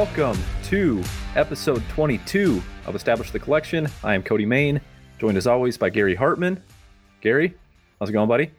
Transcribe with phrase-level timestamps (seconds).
[0.00, 1.04] Welcome to
[1.36, 3.86] episode 22 of Establish the Collection.
[4.02, 4.80] I am Cody Main,
[5.18, 6.62] joined as always by Gary Hartman.
[7.20, 7.52] Gary,
[7.98, 8.50] how's it going, buddy?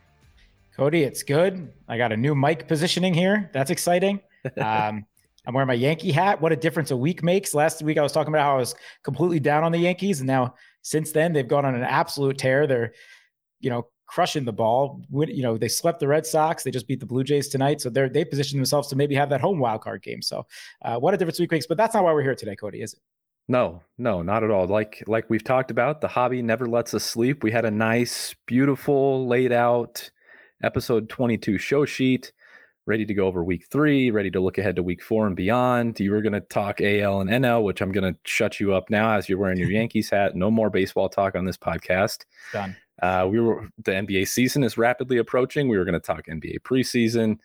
[0.77, 1.73] Cody, it's good.
[1.87, 3.49] I got a new mic positioning here.
[3.53, 4.21] That's exciting.
[4.55, 5.07] Um,
[5.47, 6.39] I'm wearing my Yankee hat.
[6.39, 7.55] What a difference a week makes.
[7.55, 10.27] Last week I was talking about how I was completely down on the Yankees, and
[10.27, 12.67] now since then they've gone on an absolute tear.
[12.67, 12.93] They're,
[13.59, 15.01] you know, crushing the ball.
[15.09, 16.63] You know, they swept the Red Sox.
[16.63, 19.29] They just beat the Blue Jays tonight, so they're they positioned themselves to maybe have
[19.29, 20.21] that home wild card game.
[20.21, 20.45] So,
[20.81, 21.65] uh, what a difference week makes.
[21.65, 22.99] But that's not why we're here today, Cody, is it?
[23.47, 24.67] No, no, not at all.
[24.67, 27.41] Like like we've talked about, the hobby never lets us sleep.
[27.41, 30.11] We had a nice, beautiful, laid out
[30.61, 32.33] episode 22 show sheet
[32.87, 35.99] ready to go over week three, ready to look ahead to week four and beyond.
[35.99, 38.89] You were going to talk AL and NL, which I'm going to shut you up
[38.89, 40.35] now as you're wearing your Yankees hat.
[40.35, 42.25] No more baseball talk on this podcast.
[42.51, 42.75] Done.
[43.01, 45.67] Uh, we were the NBA season is rapidly approaching.
[45.67, 47.37] We were going to talk NBA preseason.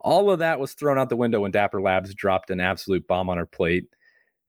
[0.00, 3.28] All of that was thrown out the window when Dapper Labs dropped an absolute bomb
[3.28, 3.86] on our plate.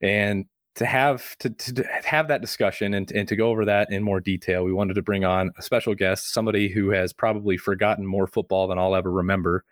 [0.01, 4.03] And to have to, to have that discussion and, and to go over that in
[4.03, 8.05] more detail, we wanted to bring on a special guest, somebody who has probably forgotten
[8.05, 9.63] more football than I'll ever remember.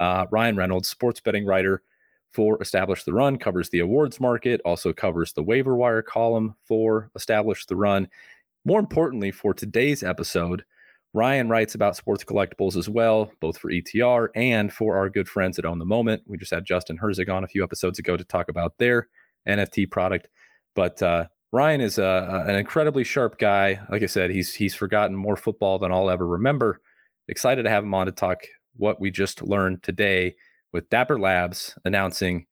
[0.00, 1.82] Uh, Ryan Reynolds, sports betting writer
[2.32, 7.10] for Establish the Run, covers the awards market, also covers the waiver wire column for
[7.14, 8.08] Establish the Run.
[8.68, 10.62] More importantly, for today's episode,
[11.14, 15.58] Ryan writes about sports collectibles as well, both for ETR and for our good friends
[15.58, 16.24] at Own the Moment.
[16.26, 19.08] We just had Justin Herzig on a few episodes ago to talk about their
[19.48, 20.28] NFT product.
[20.74, 23.80] But uh, Ryan is a, an incredibly sharp guy.
[23.90, 26.82] Like I said, he's he's forgotten more football than I'll ever remember.
[27.26, 28.42] Excited to have him on to talk
[28.76, 30.34] what we just learned today
[30.74, 32.44] with Dapper Labs announcing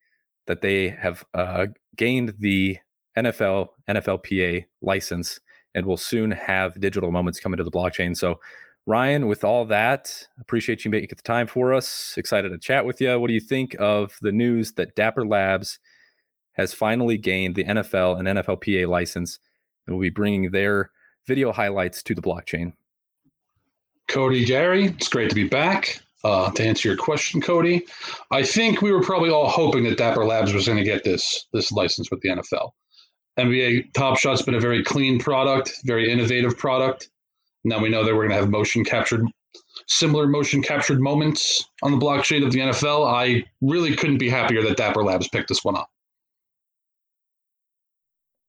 [0.46, 2.78] that they have uh, gained the
[3.18, 5.40] NFL NFLPA license
[5.76, 8.16] and we'll soon have digital moments coming to the blockchain.
[8.16, 8.40] So,
[8.86, 12.14] Ryan, with all that, appreciate you making the time for us.
[12.16, 13.20] Excited to chat with you.
[13.20, 15.78] What do you think of the news that Dapper Labs
[16.52, 19.38] has finally gained the NFL and NFLPA license
[19.86, 20.90] and will be bringing their
[21.26, 22.72] video highlights to the blockchain?
[24.08, 26.00] Cody, Gary, it's great to be back.
[26.24, 27.86] Uh, to answer your question, Cody,
[28.30, 31.46] I think we were probably all hoping that Dapper Labs was going to get this
[31.52, 32.70] this license with the NFL.
[33.38, 37.10] NBA Top Shot's been a very clean product, very innovative product.
[37.64, 39.26] Now we know that we're going to have motion captured,
[39.86, 43.12] similar motion captured moments on the blockchain of the NFL.
[43.12, 45.88] I really couldn't be happier that Dapper Labs picked this one up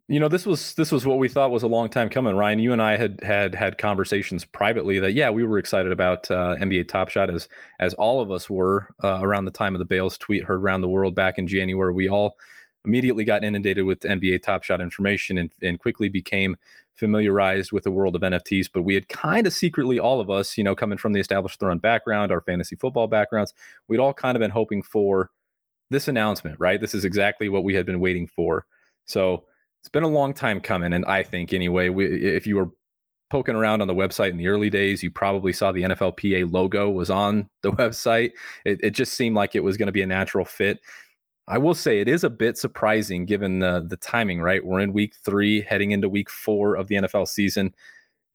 [0.07, 2.59] you know this was this was what we thought was a long time coming ryan
[2.59, 6.55] you and i had had had conversations privately that yeah we were excited about uh,
[6.59, 7.47] nba top shot as
[7.79, 10.81] as all of us were uh, around the time of the bales tweet heard around
[10.81, 12.37] the world back in january we all
[12.87, 16.55] immediately got inundated with nba top shot information and, and quickly became
[16.95, 20.57] familiarized with the world of nfts but we had kind of secretly all of us
[20.57, 23.53] you know coming from the Establish the Run background our fantasy football backgrounds
[23.87, 25.29] we'd all kind of been hoping for
[25.91, 28.65] this announcement right this is exactly what we had been waiting for
[29.05, 29.43] so
[29.87, 32.69] it's been a long time coming, and I think anyway, we, if you were
[33.29, 36.89] poking around on the website in the early days, you probably saw the NFLPA logo
[36.89, 38.31] was on the website.
[38.65, 40.79] It, it just seemed like it was going to be a natural fit.
[41.47, 44.41] I will say it is a bit surprising given the the timing.
[44.41, 47.73] Right, we're in week three, heading into week four of the NFL season.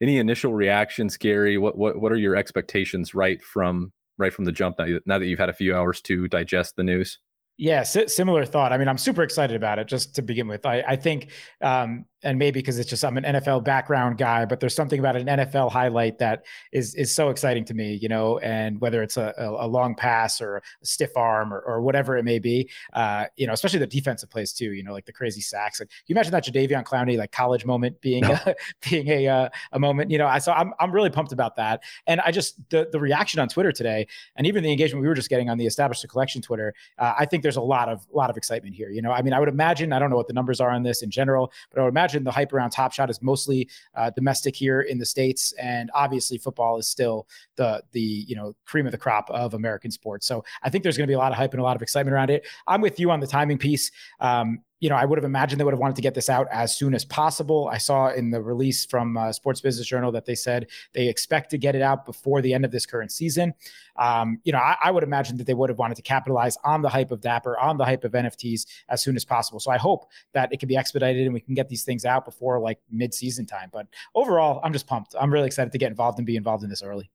[0.01, 1.59] Any initial reactions, Gary?
[1.59, 5.27] What what what are your expectations right from right from the jump now, now that
[5.27, 7.19] you've had a few hours to digest the news?
[7.59, 8.73] Yeah, similar thought.
[8.73, 10.65] I mean, I'm super excited about it just to begin with.
[10.65, 11.31] I, I think
[11.61, 15.17] um, and maybe because it's just I'm an NFL background guy, but there's something about
[15.17, 18.39] an NFL highlight that is is so exciting to me, you know.
[18.39, 22.25] And whether it's a, a, long pass or a stiff arm or, or whatever it
[22.25, 25.41] may be, uh, you know, especially the defensive plays too, you know, like the crazy
[25.41, 25.81] sacks.
[25.81, 28.39] Like, you imagine that Jadeveon Clowney like college moment being no.
[28.47, 28.55] a,
[28.89, 30.27] being a uh, a moment, you know.
[30.27, 33.49] I so I'm I'm really pumped about that, and I just the the reaction on
[33.49, 34.07] Twitter today,
[34.37, 37.27] and even the engagement we were just getting on the established collection Twitter, uh, I
[37.27, 38.91] think there's a lot of lot of excitement here.
[38.91, 40.83] You know, I mean, I would imagine I don't know what the numbers are on
[40.83, 43.69] this in general, but I would imagine imagine the hype around Top Shot is mostly
[43.95, 47.27] uh, domestic here in the states, and obviously football is still
[47.57, 50.27] the the you know cream of the crop of American sports.
[50.27, 51.83] So I think there's going to be a lot of hype and a lot of
[51.83, 52.47] excitement around it.
[52.67, 53.91] I'm with you on the timing piece.
[54.21, 56.49] Um, you know, I would have imagined they would have wanted to get this out
[56.51, 57.71] as soon as possible.
[57.73, 61.51] I saw in the release from uh, Sports Business Journal that they said they expect
[61.51, 63.55] to get it out before the end of this current season.
[63.95, 66.83] Um, you know, I, I, would imagine that they would have wanted to capitalize on
[66.83, 69.61] the hype of Dapper, on the hype of NFTs as soon as possible.
[69.61, 72.25] So I hope that it can be expedited and we can get these things out
[72.25, 73.69] before like mid-season time.
[73.73, 73.87] But
[74.17, 75.15] overall, I'm just pumped.
[75.21, 77.09] I'm really excited to get involved and be involved in this early.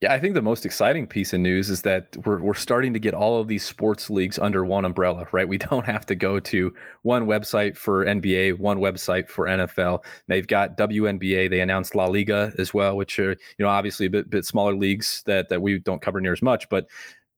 [0.00, 3.00] Yeah, I think the most exciting piece of news is that we're we're starting to
[3.00, 5.48] get all of these sports leagues under one umbrella, right?
[5.48, 6.72] We don't have to go to
[7.02, 10.04] one website for NBA, one website for NFL.
[10.28, 11.50] They've got WNBA.
[11.50, 14.76] They announced La Liga as well, which are you know obviously a bit bit smaller
[14.76, 16.86] leagues that that we don't cover near as much, but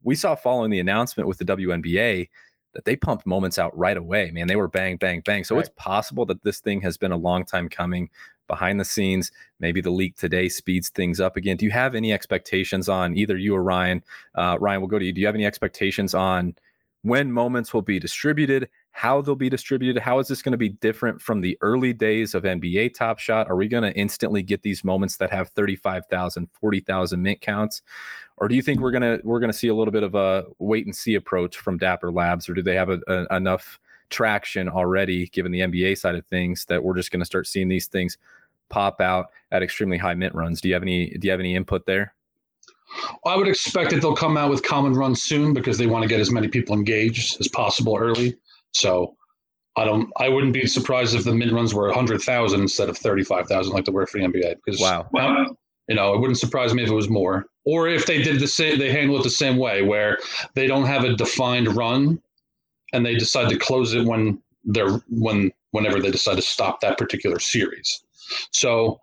[0.03, 2.29] we saw following the announcement with the WNBA
[2.73, 4.31] that they pumped moments out right away.
[4.31, 5.45] Man, they were bang, bang, bang.
[5.45, 5.61] So right.
[5.61, 8.11] it's possible that this thing has been a long time coming
[8.47, 9.33] behind the scenes.
[9.59, 11.57] Maybe the leak today speeds things up again.
[11.57, 14.03] Do you have any expectations on either you or Ryan?
[14.35, 15.13] Uh, Ryan, we'll go to you.
[15.13, 16.55] Do you have any expectations on
[17.03, 18.69] when moments will be distributed?
[19.01, 19.99] How they'll be distributed.
[19.99, 23.49] How is this going to be different from the early days of NBA Top Shot?
[23.49, 27.81] Are we going to instantly get these moments that have 35,000, 40,000 mint counts?
[28.37, 30.15] Or do you think we're going to we're going to see a little bit of
[30.15, 33.81] a wait and see approach from Dapper Labs or do they have a, a, enough
[34.11, 37.69] traction already given the NBA side of things that we're just going to start seeing
[37.69, 38.19] these things
[38.69, 40.61] pop out at extremely high mint runs?
[40.61, 42.13] Do you have any do you have any input there?
[43.25, 46.09] I would expect that they'll come out with common runs soon because they want to
[46.09, 48.37] get as many people engaged as possible early.
[48.73, 49.17] So
[49.77, 50.11] I don't.
[50.19, 53.47] I wouldn't be surprised if the mint runs were hundred thousand instead of thirty five
[53.47, 54.57] thousand, like they were for the NBA.
[54.65, 55.09] Because wow,
[55.89, 58.49] you know, it wouldn't surprise me if it was more, or if they did the
[58.49, 58.79] same.
[58.79, 60.19] They handle it the same way, where
[60.55, 62.21] they don't have a defined run,
[62.93, 66.99] and they decide to close it when they're when whenever they decide to stop that
[66.99, 68.03] particular series.
[68.53, 69.01] So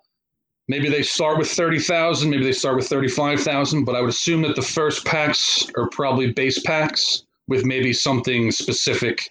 [0.68, 4.56] maybe they start with 30,000, maybe they start with 35,000, but I would assume that
[4.56, 9.30] the first packs are probably base packs with maybe something specific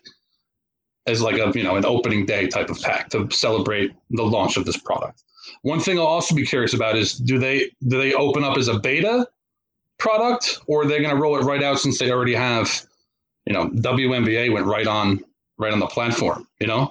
[1.07, 4.57] as like a you know an opening day type of pack to celebrate the launch
[4.57, 5.23] of this product.
[5.63, 8.69] One thing I'll also be curious about is do they do they open up as
[8.69, 9.27] a beta
[9.99, 12.83] product or are they going to roll it right out since they already have
[13.47, 15.25] you know WNBA went right on
[15.59, 16.91] right on the platform, you know?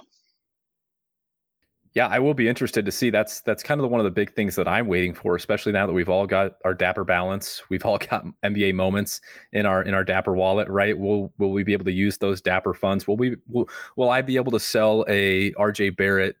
[1.96, 3.08] Yeah, I will be interested to see.
[3.08, 5.72] That's that's kind of the, one of the big things that I'm waiting for, especially
[5.72, 9.22] now that we've all got our Dapper balance, we've all got NBA moments
[9.54, 10.96] in our in our Dapper wallet, right?
[10.96, 13.08] Will will we be able to use those Dapper funds?
[13.08, 13.66] Will we will,
[13.96, 16.36] will I be able to sell a RJ Barrett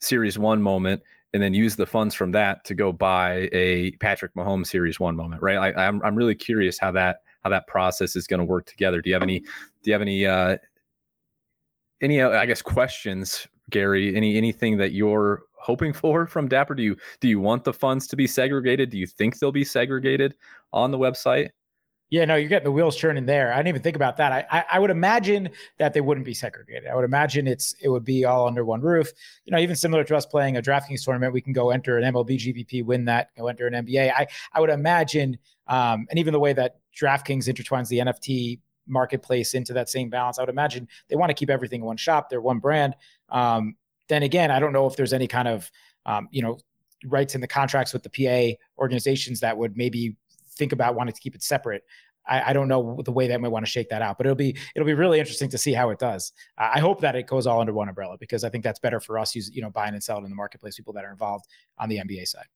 [0.00, 1.02] Series One moment
[1.32, 5.16] and then use the funds from that to go buy a Patrick Mahomes Series One
[5.16, 5.74] moment, right?
[5.76, 9.02] I, I'm I'm really curious how that how that process is going to work together.
[9.02, 9.46] Do you have any do
[9.86, 10.58] you have any uh,
[12.00, 16.74] any uh, I guess questions Gary, any anything that you're hoping for from Dapper?
[16.74, 18.90] Do you do you want the funds to be segregated?
[18.90, 20.34] Do you think they'll be segregated
[20.72, 21.50] on the website?
[22.10, 23.52] Yeah, no, you're getting the wheels turning there.
[23.52, 24.30] I didn't even think about that.
[24.30, 26.86] I, I, I would imagine that they wouldn't be segregated.
[26.86, 29.10] I would imagine it's it would be all under one roof.
[29.46, 32.12] You know, even similar to us playing a DraftKings tournament, we can go enter an
[32.12, 34.12] MLB GPP, win that, go enter an NBA.
[34.12, 39.54] I I would imagine, um, and even the way that DraftKings intertwines the NFT marketplace
[39.54, 40.38] into that same balance.
[40.38, 42.28] I would imagine they want to keep everything in one shop.
[42.28, 42.94] They're one brand.
[43.30, 43.76] Um,
[44.08, 45.70] then again, I don't know if there's any kind of
[46.06, 46.58] um, you know
[47.06, 50.16] rights in the contracts with the PA organizations that would maybe
[50.50, 51.82] think about wanting to keep it separate.
[52.26, 54.36] I, I, don't know the way that might want to shake that out, but it'll
[54.36, 56.32] be it'll be really interesting to see how it does.
[56.56, 59.18] I hope that it goes all under one umbrella because I think that's better for
[59.18, 61.46] us, use, you know, buying and selling in the marketplace, people that are involved
[61.78, 62.46] on the NBA side.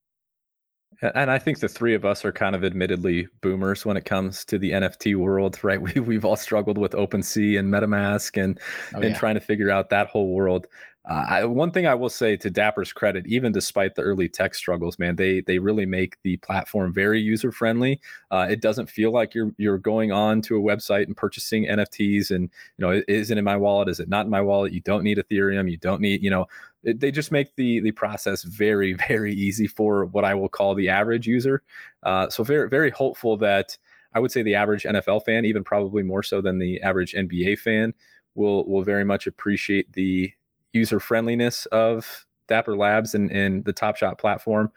[1.00, 4.44] And I think the three of us are kind of admittedly boomers when it comes
[4.46, 5.80] to the NFT world, right?
[5.80, 8.58] We we've all struggled with OpenSea and MetaMask and
[8.94, 9.18] oh, and yeah.
[9.18, 10.66] trying to figure out that whole world.
[11.08, 14.54] Uh, I, one thing I will say to Dapper's credit, even despite the early tech
[14.54, 18.00] struggles, man, they they really make the platform very user friendly.
[18.30, 22.30] Uh, it doesn't feel like you're you're going on to a website and purchasing NFTs,
[22.30, 23.88] and you know, is it in my wallet?
[23.88, 24.74] Is it not in my wallet?
[24.74, 25.70] You don't need Ethereum.
[25.70, 26.46] You don't need, you know,
[26.84, 30.88] they just make the the process very very easy for what I will call the
[30.88, 31.62] average user.
[32.02, 33.76] Uh, so very very hopeful that
[34.14, 37.58] I would say the average NFL fan, even probably more so than the average NBA
[37.58, 37.94] fan,
[38.34, 40.32] will will very much appreciate the
[40.72, 44.72] user friendliness of Dapper Labs and, and the Top Shot platform.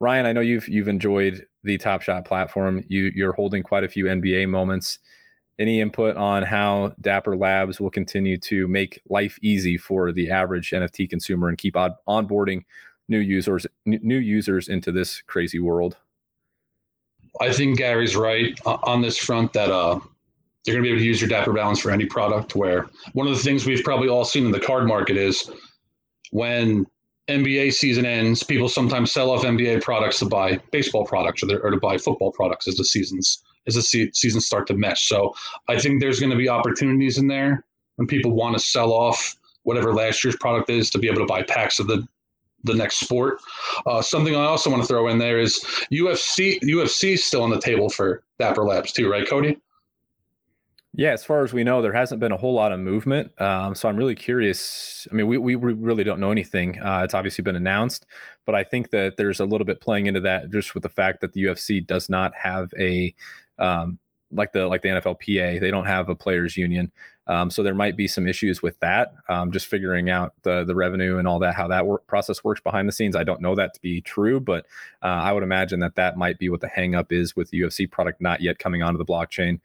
[0.00, 2.84] Ryan, I know you've you've enjoyed the Top Shot platform.
[2.88, 4.98] You you're holding quite a few NBA moments.
[5.58, 10.70] Any input on how Dapper Labs will continue to make life easy for the average
[10.70, 12.64] NFT consumer and keep on, onboarding
[13.08, 15.96] new users new users into this crazy world?
[17.40, 20.00] I think Gary's right on this front that uh,
[20.64, 22.56] you're going to be able to use your Dapper Balance for any product.
[22.56, 25.50] Where one of the things we've probably all seen in the card market is
[26.30, 26.86] when
[27.28, 31.70] NBA season ends, people sometimes sell off NBA products to buy baseball products or, or
[31.70, 35.08] to buy football products as the seasons as the se- seasons start to mesh.
[35.08, 35.34] So
[35.68, 37.64] I think there's going to be opportunities in there
[37.96, 41.26] when people want to sell off whatever last year's product is to be able to
[41.26, 42.06] buy packs of the
[42.64, 43.40] the next sport.
[43.86, 46.58] Uh, something I also want to throw in there is UFC.
[46.62, 49.58] UFC still on the table for Dapper Labs too, right, Cody?
[50.96, 53.38] Yeah, as far as we know, there hasn't been a whole lot of movement.
[53.40, 55.08] Um, so I'm really curious.
[55.10, 56.80] I mean, we, we really don't know anything.
[56.80, 58.06] Uh, it's obviously been announced,
[58.46, 61.20] but I think that there's a little bit playing into that just with the fact
[61.20, 63.12] that the UFC does not have a
[63.58, 63.98] um,
[64.30, 65.60] like the like the NFLPA.
[65.60, 66.90] They don't have a players union,
[67.26, 69.14] um, so there might be some issues with that.
[69.28, 72.60] Um, just figuring out the the revenue and all that, how that work, process works
[72.60, 73.16] behind the scenes.
[73.16, 74.66] I don't know that to be true, but
[75.02, 77.90] uh, I would imagine that that might be what the hangup is with the UFC
[77.90, 79.60] product not yet coming onto the blockchain.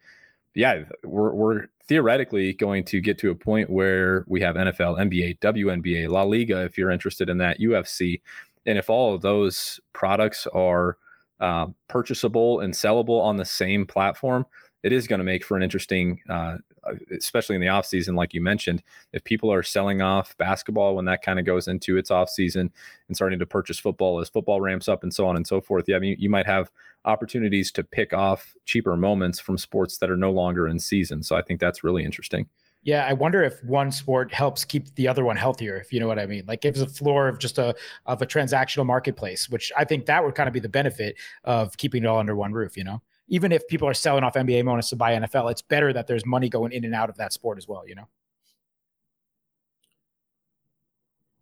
[0.54, 5.40] yeah, we're we're theoretically going to get to a point where we have NFL, NBA,
[5.40, 8.20] WNBA, La Liga, if you're interested in that, UFC,
[8.64, 10.96] and if all of those products are
[11.40, 14.46] uh, purchasable and sellable on the same platform,
[14.82, 18.14] it is going to make for an interesting, uh, uh, especially in the off season,
[18.14, 18.82] like you mentioned.
[19.12, 22.70] If people are selling off basketball when that kind of goes into its off season
[23.08, 25.84] and starting to purchase football as football ramps up and so on and so forth,
[25.86, 26.70] yeah, I mean, you might have
[27.04, 31.22] opportunities to pick off cheaper moments from sports that are no longer in season.
[31.22, 32.48] So I think that's really interesting.
[32.82, 36.08] Yeah, I wonder if one sport helps keep the other one healthier, if you know
[36.08, 36.44] what I mean.
[36.46, 37.74] Like gives a floor of just a
[38.06, 41.76] of a transactional marketplace, which I think that would kind of be the benefit of
[41.76, 43.02] keeping it all under one roof, you know?
[43.28, 46.24] Even if people are selling off NBA moments to buy NFL, it's better that there's
[46.24, 48.08] money going in and out of that sport as well, you know?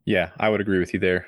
[0.05, 1.27] Yeah, I would agree with you there.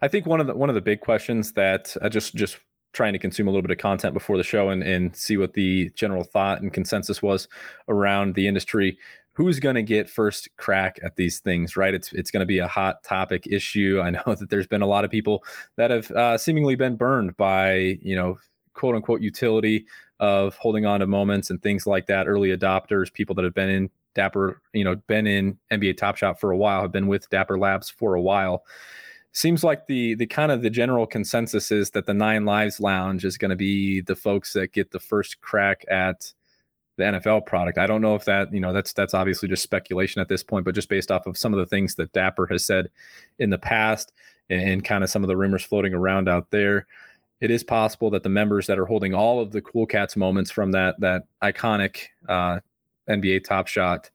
[0.00, 2.58] I think one of the one of the big questions that I just just
[2.92, 5.54] trying to consume a little bit of content before the show and, and see what
[5.54, 7.48] the general thought and consensus was
[7.88, 8.98] around the industry
[9.34, 11.94] who's going to get first crack at these things, right?
[11.94, 14.00] It's it's going to be a hot topic issue.
[14.02, 15.44] I know that there's been a lot of people
[15.76, 18.38] that have uh, seemingly been burned by you know
[18.74, 19.86] quote unquote utility
[20.20, 22.28] of holding on to moments and things like that.
[22.28, 26.38] Early adopters, people that have been in Dapper, you know, been in NBA Top Shot
[26.38, 28.64] for a while, have been with Dapper Labs for a while.
[29.32, 33.24] Seems like the the kind of the general consensus is that the Nine Lives Lounge
[33.24, 36.32] is going to be the folks that get the first crack at
[37.02, 37.78] the NFL product.
[37.78, 40.64] I don't know if that, you know, that's that's obviously just speculation at this point,
[40.64, 42.90] but just based off of some of the things that Dapper has said
[43.38, 44.12] in the past
[44.50, 46.86] and, and kind of some of the rumors floating around out there,
[47.40, 50.50] it is possible that the members that are holding all of the Cool Cats moments
[50.50, 52.60] from that that iconic uh,
[53.08, 54.10] NBA Top Shot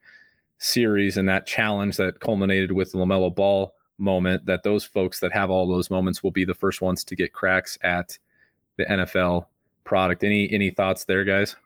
[0.59, 5.33] series and that challenge that culminated with the LaMelo Ball moment, that those folks that
[5.33, 8.17] have all those moments will be the first ones to get cracks at
[8.77, 9.47] the NFL
[9.83, 10.23] product.
[10.23, 11.57] Any any thoughts there, guys?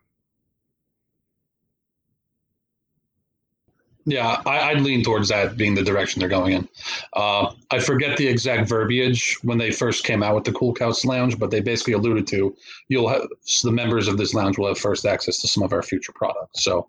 [4.05, 6.67] Yeah, I, would lean towards that being the direction they're going in.
[7.13, 11.05] Uh, I forget the exact verbiage when they first came out with the Cool Cats
[11.05, 12.55] Lounge, but they basically alluded to
[12.88, 13.27] you'll have
[13.63, 16.63] the members of this lounge will have first access to some of our future products.
[16.63, 16.88] So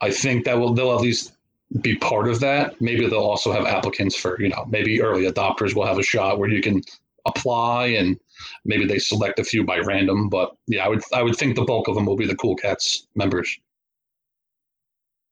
[0.00, 1.32] I think that will they'll at least
[1.82, 2.80] be part of that.
[2.80, 6.38] Maybe they'll also have applicants for you know maybe early adopters will have a shot
[6.38, 6.82] where you can
[7.26, 8.18] apply and
[8.64, 10.30] maybe they select a few by random.
[10.30, 12.56] But yeah, I would I would think the bulk of them will be the Cool
[12.56, 13.58] Cats members.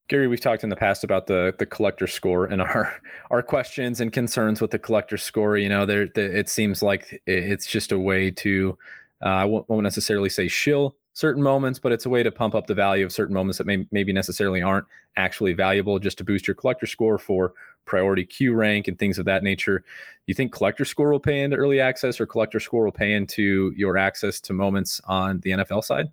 [0.08, 3.00] Gary, we've talked in the past about the the collector score and our
[3.30, 5.56] our questions and concerns with the collector score.
[5.56, 8.76] You know, there the, it seems like it's just a way to
[9.24, 12.54] uh, I won't, won't necessarily say shill certain moments, but it's a way to pump
[12.54, 14.86] up the value of certain moments that may maybe necessarily aren't
[15.16, 17.54] actually valuable, just to boost your collector score for
[17.86, 19.82] priority queue rank and things of that nature.
[20.26, 23.72] You think collector score will pay into early access, or collector score will pay into
[23.76, 26.06] your access to moments on the NFL side?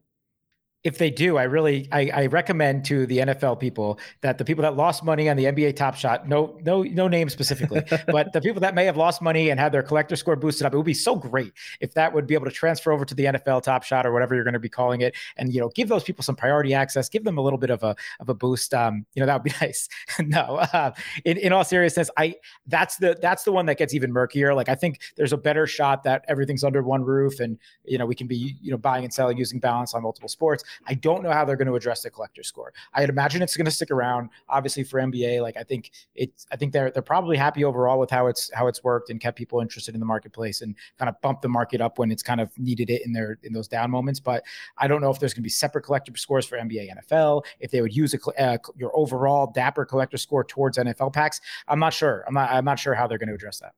[0.86, 4.62] If they do, I really I, I, recommend to the NFL people that the people
[4.62, 8.40] that lost money on the NBA Top Shot, no no no name specifically, but the
[8.40, 10.86] people that may have lost money and had their collector score boosted up, it would
[10.86, 11.52] be so great
[11.82, 14.36] if that would be able to transfer over to the NFL Top Shot or whatever
[14.36, 17.10] you're going to be calling it, and you know give those people some priority access,
[17.10, 18.72] give them a little bit of a of a boost.
[18.76, 19.90] Um, you know that would be nice.
[20.20, 20.92] no, uh,
[21.26, 22.36] in in all seriousness, I
[22.68, 24.54] that's the that's the one that gets even murkier.
[24.54, 28.06] Like I think there's a better shot that everything's under one roof, and you know
[28.06, 30.64] we can be you know buying and selling using balance on multiple sports.
[30.88, 32.74] I don't know how they're going to address the collector score.
[32.94, 34.30] I'd imagine it's going to stick around.
[34.50, 38.10] Obviously for NBA, like I think it's I think they're they're probably happy overall with
[38.10, 41.20] how it's how it's worked and kept people interested in the marketplace and kind of
[41.22, 43.92] bumped the market up when it's kind of needed it in their in those down
[43.92, 44.20] moments.
[44.20, 44.44] But
[44.78, 47.44] I don't know if there's going to be separate collector scores for NBA, NFL.
[47.60, 51.80] If they would use a, uh, your overall Dapper collector score towards NFL packs, I'm
[51.80, 52.24] not sure.
[52.28, 53.74] I'm not I'm not sure how they're going to address that.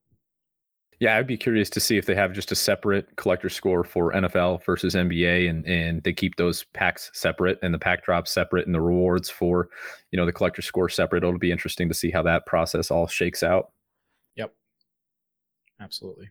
[1.00, 4.12] Yeah, I'd be curious to see if they have just a separate collector score for
[4.14, 8.66] NFL versus NBA, and and they keep those packs separate and the pack drops separate
[8.66, 9.70] and the rewards for,
[10.12, 11.24] you know, the collector score separate.
[11.24, 13.72] It'll be interesting to see how that process all shakes out.
[14.38, 14.54] Yep,
[15.80, 16.30] absolutely.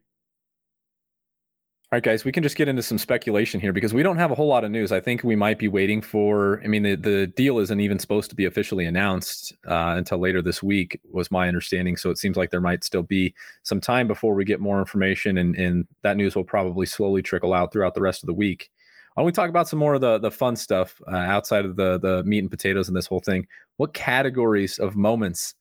[1.92, 4.32] All right, guys, we can just get into some speculation here because we don't have
[4.32, 4.90] a whole lot of news.
[4.90, 6.60] I think we might be waiting for.
[6.64, 10.42] I mean, the, the deal isn't even supposed to be officially announced uh, until later
[10.42, 11.96] this week, was my understanding.
[11.96, 15.38] So it seems like there might still be some time before we get more information,
[15.38, 18.68] and, and that news will probably slowly trickle out throughout the rest of the week.
[19.14, 21.76] Why don't we talk about some more of the the fun stuff uh, outside of
[21.76, 23.46] the the meat and potatoes and this whole thing?
[23.76, 25.54] What categories of moments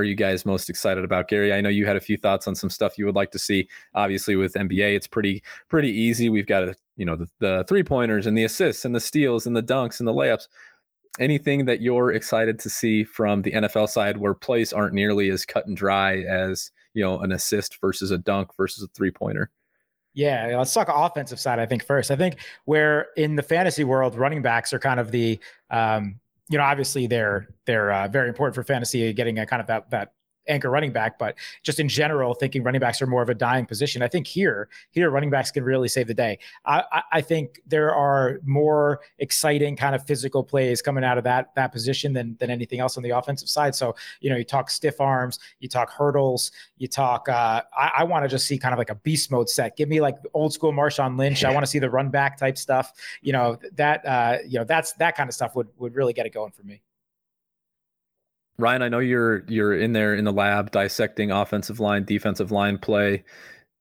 [0.00, 2.54] are you guys most excited about gary i know you had a few thoughts on
[2.54, 6.46] some stuff you would like to see obviously with nba it's pretty pretty easy we've
[6.46, 9.56] got a you know the, the three pointers and the assists and the steals and
[9.56, 10.48] the dunks and the layups
[11.18, 15.44] anything that you're excited to see from the NFL side where plays aren't nearly as
[15.44, 19.50] cut and dry as you know an assist versus a dunk versus a three pointer
[20.12, 21.58] yeah, let's talk offensive side.
[21.58, 22.10] I think first.
[22.10, 25.38] I think where in the fantasy world, running backs are kind of the,
[25.70, 26.18] um,
[26.50, 29.90] you know, obviously they're they're uh, very important for fantasy, getting a kind of that
[29.90, 30.12] that
[30.50, 33.64] anchor running back, but just in general, thinking running backs are more of a dying
[33.64, 34.02] position.
[34.02, 36.38] I think here, here running backs can really save the day.
[36.64, 41.24] I, I, I think there are more exciting kind of physical plays coming out of
[41.24, 43.74] that that position than than anything else on the offensive side.
[43.74, 47.28] So you know, you talk stiff arms, you talk hurdles, you talk.
[47.28, 49.76] Uh, I, I want to just see kind of like a beast mode set.
[49.76, 51.44] Give me like old school Marshawn Lynch.
[51.44, 52.92] I want to see the run back type stuff.
[53.22, 56.26] You know that uh, you know that's that kind of stuff would would really get
[56.26, 56.80] it going for me.
[58.58, 62.78] Ryan, I know you're you're in there in the lab dissecting offensive line, defensive line
[62.78, 63.24] play.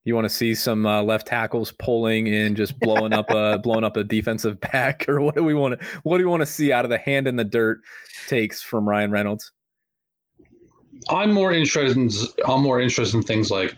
[0.05, 3.83] You want to see some uh, left tackles pulling and just blowing up a blowing
[3.83, 6.45] up a defensive back, or what do we want to what do we want to
[6.45, 7.81] see out of the hand in the dirt
[8.27, 9.51] takes from Ryan Reynolds?
[11.09, 12.09] I'm more interested in
[12.47, 13.75] I'm more interested in things like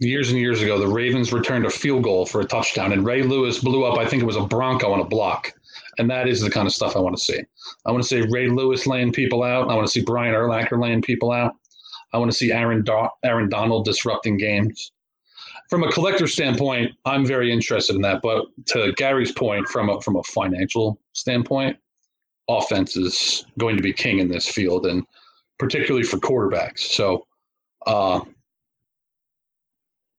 [0.00, 3.22] years and years ago, the Ravens returned a field goal for a touchdown, and Ray
[3.22, 3.98] Lewis blew up.
[3.98, 5.52] I think it was a Bronco on a block,
[6.00, 7.38] and that is the kind of stuff I want to see.
[7.84, 9.70] I want to see Ray Lewis laying people out.
[9.70, 11.52] I want to see Brian Urlacher laying people out.
[12.14, 14.92] I want to see Aaron Do- Aaron Donald disrupting games.
[15.68, 18.22] From a collector standpoint, I'm very interested in that.
[18.22, 21.76] But to Gary's point, from a from a financial standpoint,
[22.48, 25.04] offense is going to be king in this field, and
[25.58, 26.78] particularly for quarterbacks.
[26.78, 27.26] So,
[27.86, 28.22] uh,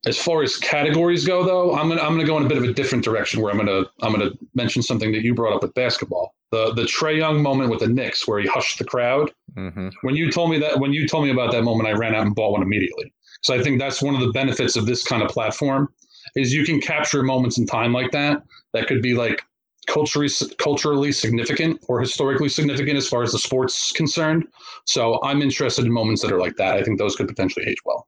[0.07, 2.63] as far as categories go, though, I'm gonna I'm gonna go in a bit of
[2.63, 5.73] a different direction where I'm gonna I'm gonna mention something that you brought up with
[5.75, 6.33] basketball.
[6.51, 9.31] The the Trae Young moment with the Knicks where he hushed the crowd.
[9.55, 9.89] Mm-hmm.
[10.01, 12.25] When you told me that when you told me about that moment, I ran out
[12.25, 13.13] and bought one immediately.
[13.43, 15.93] So I think that's one of the benefits of this kind of platform
[16.35, 18.41] is you can capture moments in time like that
[18.73, 19.41] that could be like
[19.87, 24.47] culturally culturally significant or historically significant as far as the sport's concerned.
[24.85, 26.75] So I'm interested in moments that are like that.
[26.75, 28.07] I think those could potentially age well.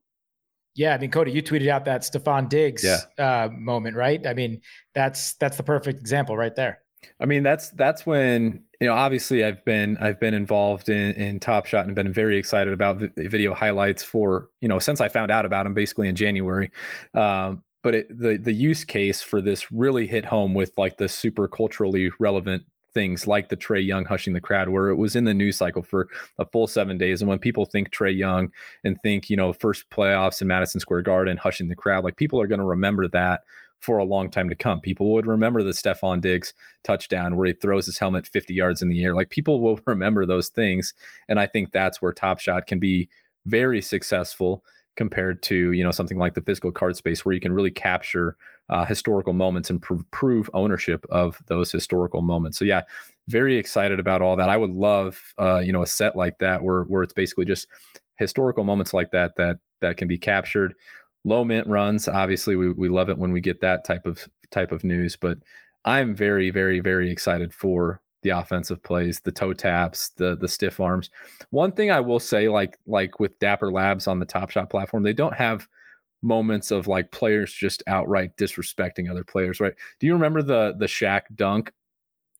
[0.75, 2.99] Yeah, I mean, Cody, you tweeted out that Stefon Diggs yeah.
[3.17, 4.25] uh, moment, right?
[4.25, 4.61] I mean,
[4.95, 6.79] that's that's the perfect example right there.
[7.19, 8.93] I mean, that's that's when you know.
[8.93, 12.99] Obviously, I've been I've been involved in in Top Shot and been very excited about
[12.99, 16.71] the video highlights for you know since I found out about them basically in January.
[17.13, 21.09] Um, but it, the the use case for this really hit home with like the
[21.09, 25.25] super culturally relevant things like the Trae Young hushing the crowd, where it was in
[25.25, 27.21] the news cycle for a full seven days.
[27.21, 28.51] And when people think Trae Young
[28.83, 32.39] and think, you know, first playoffs in Madison Square Garden, hushing the crowd, like people
[32.39, 33.41] are going to remember that
[33.79, 34.79] for a long time to come.
[34.79, 36.53] People would remember the Stefon Diggs
[36.85, 39.13] touchdown where he throws his helmet 50 yards in the air.
[39.13, 40.93] Like people will remember those things.
[41.27, 43.09] And I think that's where Top Shot can be
[43.45, 44.63] very successful
[44.95, 48.37] compared to you know something like the physical card space where you can really capture
[48.69, 52.57] uh, historical moments and pr- prove ownership of those historical moments.
[52.57, 52.81] So yeah
[53.29, 54.49] very excited about all that.
[54.49, 57.67] I would love uh, you know a set like that where where it's basically just
[58.17, 60.75] historical moments like that that that can be captured.
[61.23, 64.71] Low mint runs obviously we, we love it when we get that type of type
[64.71, 65.39] of news but
[65.85, 70.79] i'm very very very excited for the offensive plays, the toe taps, the the stiff
[70.79, 71.09] arms.
[71.51, 75.03] One thing I will say, like like with Dapper Labs on the Top Shot platform,
[75.03, 75.67] they don't have
[76.23, 79.73] moments of like players just outright disrespecting other players, right?
[79.99, 81.71] Do you remember the the Shaq dunk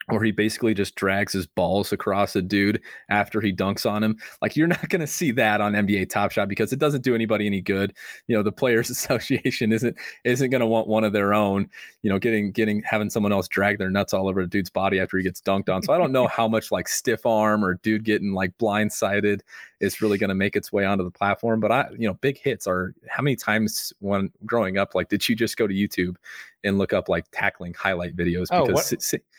[0.07, 4.17] where he basically just drags his balls across a dude after he dunks on him.
[4.41, 7.15] Like you're not going to see that on NBA Top Shot because it doesn't do
[7.15, 7.93] anybody any good.
[8.27, 11.69] You know, the Players Association isn't isn't going to want one of their own.
[12.01, 14.99] You know, getting getting having someone else drag their nuts all over a dude's body
[14.99, 15.83] after he gets dunked on.
[15.83, 19.41] So I don't know how much like stiff arm or dude getting like blindsided
[19.79, 21.59] is really going to make its way onto the platform.
[21.59, 25.27] But I, you know, big hits are how many times when growing up, like did
[25.27, 26.15] you just go to YouTube
[26.63, 28.93] and look up like tackling highlight videos oh, because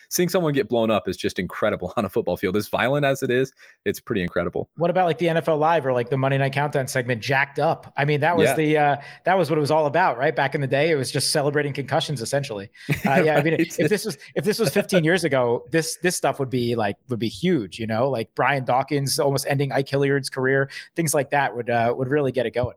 [0.09, 2.57] seeing someone get blown up is just incredible on a football field.
[2.57, 3.53] As violent as it is,
[3.85, 4.69] it's pretty incredible.
[4.77, 7.93] What about like the NFL Live or like the Monday Night Countdown segment, jacked up?
[7.97, 8.55] I mean, that was yeah.
[8.55, 10.35] the uh, that was what it was all about, right?
[10.35, 12.71] Back in the day, it was just celebrating concussions, essentially.
[13.05, 16.17] Uh, yeah, I mean, if this was if this was 15 years ago, this this
[16.17, 19.89] stuff would be like would be huge, you know, like Brian Dawkins almost ending Ike
[19.89, 22.77] Hilliard's career, things like that would uh, would really get it going.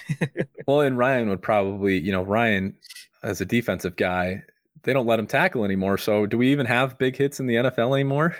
[0.66, 2.74] well, and Ryan would probably, you know, Ryan
[3.22, 4.42] as a defensive guy
[4.84, 5.98] they don't let him tackle anymore.
[5.98, 8.36] So do we even have big hits in the NFL anymore?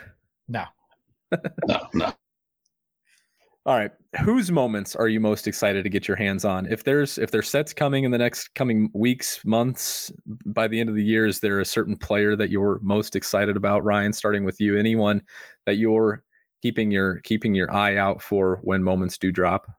[0.49, 0.65] No.
[1.67, 2.13] no, no.
[3.65, 3.93] All right.
[4.21, 6.67] Whose moments are you most excited to get your hands on?
[6.67, 10.11] If there's if there's sets coming in the next coming weeks, months,
[10.47, 13.57] by the end of the year, is there a certain player that you're most excited
[13.57, 14.13] about, Ryan?
[14.13, 15.23] Starting with you, anyone
[15.65, 16.25] that you're
[16.61, 19.71] keeping your keeping your eye out for when moments do drop?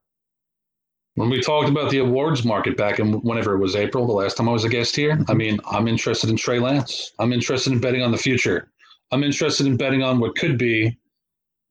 [1.14, 4.36] When we talked about the awards market back in whenever it was April, the last
[4.36, 5.36] time I was a guest here, I mm-hmm.
[5.36, 7.12] mean, I'm interested in Trey Lance.
[7.18, 8.70] I'm interested in betting on the future.
[9.12, 10.96] I'm interested in betting on what could be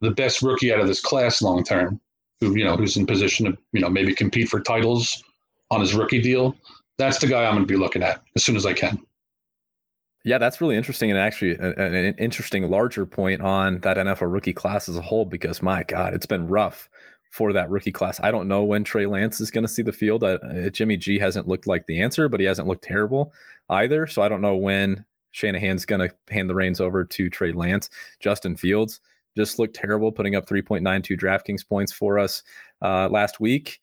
[0.02, 2.00] the best rookie out of this class long term,
[2.40, 5.22] who you know who's in position to you know maybe compete for titles
[5.72, 6.56] on his rookie deal.
[6.98, 9.02] That's the guy I'm going to be looking at as soon as I can.
[10.24, 14.54] Yeah, that's really interesting, and actually an, an interesting larger point on that NFL rookie
[14.54, 15.26] class as a whole.
[15.26, 16.88] Because my God, it's been rough
[17.34, 18.20] for that rookie class.
[18.22, 20.24] I don't know when Trey Lance is going to see the field.
[20.24, 23.34] Uh, uh, Jimmy G hasn't looked like the answer, but he hasn't looked terrible
[23.72, 24.06] either.
[24.06, 27.90] So I don't know when Shanahan's going to hand the reins over to Trey Lance.
[28.20, 29.00] Justin Fields
[29.36, 32.44] just looked terrible, putting up 3.92 DraftKings points for us
[32.84, 33.80] uh, last week.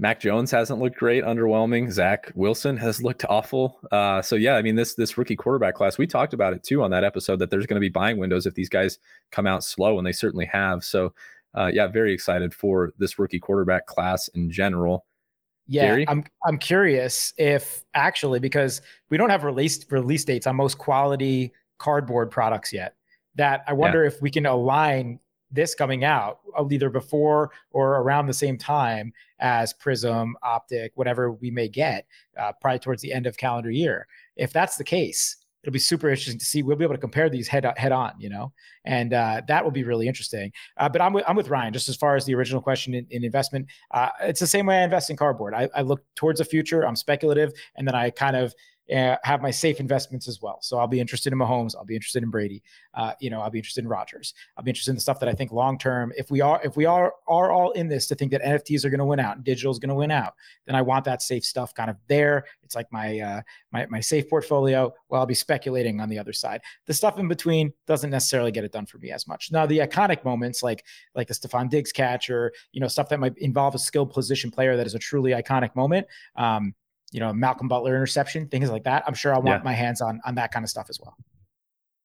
[0.00, 1.92] Mac Jones hasn't looked great, underwhelming.
[1.92, 3.78] Zach Wilson has looked awful.
[3.92, 6.82] Uh, so yeah, I mean this this rookie quarterback class, we talked about it too
[6.82, 8.98] on that episode that there's going to be buying windows if these guys
[9.30, 10.82] come out slow, and they certainly have.
[10.82, 11.14] So
[11.54, 15.06] uh, yeah, very excited for this rookie quarterback class in general.
[15.66, 16.08] Yeah, Gary?
[16.08, 21.52] I'm I'm curious if actually because we don't have release release dates on most quality
[21.78, 22.96] cardboard products yet.
[23.36, 24.08] That I wonder yeah.
[24.08, 25.18] if we can align
[25.50, 31.32] this coming out uh, either before or around the same time as Prizm, Optic, whatever
[31.32, 32.06] we may get,
[32.38, 34.06] uh, probably towards the end of calendar year.
[34.36, 36.62] If that's the case, it'll be super interesting to see.
[36.62, 38.52] We'll be able to compare these head head on, you know,
[38.84, 40.52] and uh, that will be really interesting.
[40.76, 43.06] Uh, but I'm with, I'm with Ryan just as far as the original question in,
[43.10, 43.66] in investment.
[43.90, 45.54] Uh, it's the same way I invest in cardboard.
[45.54, 46.86] I, I, look towards the future.
[46.86, 48.54] I'm speculative, and then I kind of
[48.92, 50.58] uh, have my safe investments as well.
[50.60, 51.74] So I'll be interested in Mahomes.
[51.74, 52.62] I'll be interested in Brady.
[52.92, 54.34] Uh, you know, I'll be interested in Rodgers.
[54.56, 56.12] I'll be interested in the stuff that I think long term.
[56.16, 58.90] If we are, if we are are all in this to think that NFTs are
[58.90, 60.34] going to win out and digital is going to win out,
[60.66, 62.44] then I want that safe stuff kind of there.
[62.62, 63.42] It's like my uh,
[63.72, 64.92] my my safe portfolio.
[65.08, 66.60] Well, I'll be speculating on the other side.
[66.86, 69.50] The stuff in between doesn't necessarily get it done for me as much.
[69.50, 73.20] Now, the iconic moments like like the Stefon Diggs catch or you know stuff that
[73.20, 76.06] might involve a skilled position player that is a truly iconic moment.
[76.36, 76.74] Um,
[77.14, 79.04] you know, Malcolm Butler interception, things like that.
[79.06, 79.64] I'm sure I want yeah.
[79.64, 81.16] my hands on on that kind of stuff as well.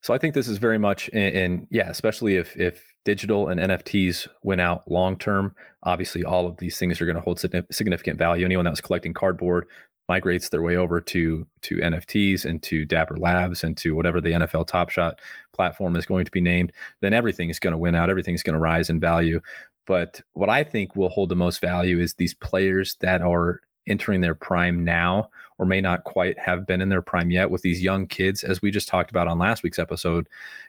[0.03, 3.59] So I think this is very much in, in, yeah, especially if if digital and
[3.59, 5.55] NFTs went out long term.
[5.81, 7.39] Obviously, all of these things are going to hold
[7.71, 8.45] significant value.
[8.45, 9.65] Anyone that was collecting cardboard
[10.07, 14.33] migrates their way over to to NFTs and to Dapper Labs and to whatever the
[14.33, 15.19] NFL Top Shot
[15.53, 16.71] platform is going to be named.
[17.01, 18.11] Then everything is going to win out.
[18.11, 19.41] Everything is going to rise in value.
[19.87, 24.21] But what I think will hold the most value is these players that are entering
[24.21, 27.81] their prime now or may not quite have been in their prime yet with these
[27.81, 30.27] young kids as we just talked about on last week's episode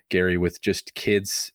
[0.09, 1.53] gary with just kids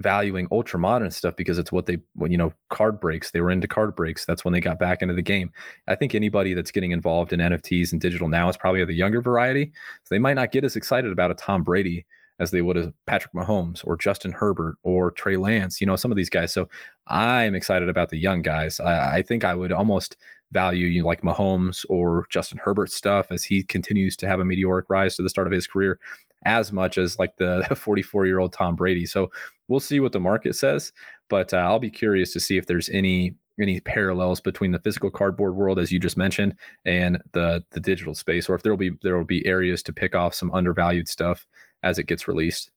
[0.00, 3.50] valuing ultra modern stuff because it's what they when you know card breaks they were
[3.50, 5.52] into card breaks that's when they got back into the game
[5.86, 9.22] i think anybody that's getting involved in nfts and digital now is probably the younger
[9.22, 9.72] variety
[10.02, 12.04] so they might not get as excited about a tom brady
[12.40, 16.10] as they would as Patrick Mahomes or Justin Herbert or Trey Lance, you know, some
[16.10, 16.52] of these guys.
[16.52, 16.68] So
[17.06, 18.80] I'm excited about the young guys.
[18.80, 20.16] I, I think I would almost
[20.54, 24.44] value you know, like Mahomes or Justin Herbert stuff as he continues to have a
[24.44, 25.98] meteoric rise to the start of his career
[26.46, 29.04] as much as like the 44 year old Tom Brady.
[29.04, 29.30] So
[29.68, 30.92] we'll see what the market says,
[31.28, 35.12] but uh, I'll be curious to see if there's any any parallels between the physical
[35.12, 38.90] cardboard world as you just mentioned and the the digital space or if there'll be
[39.02, 41.46] there will be areas to pick off some undervalued stuff
[41.84, 42.70] as it gets released.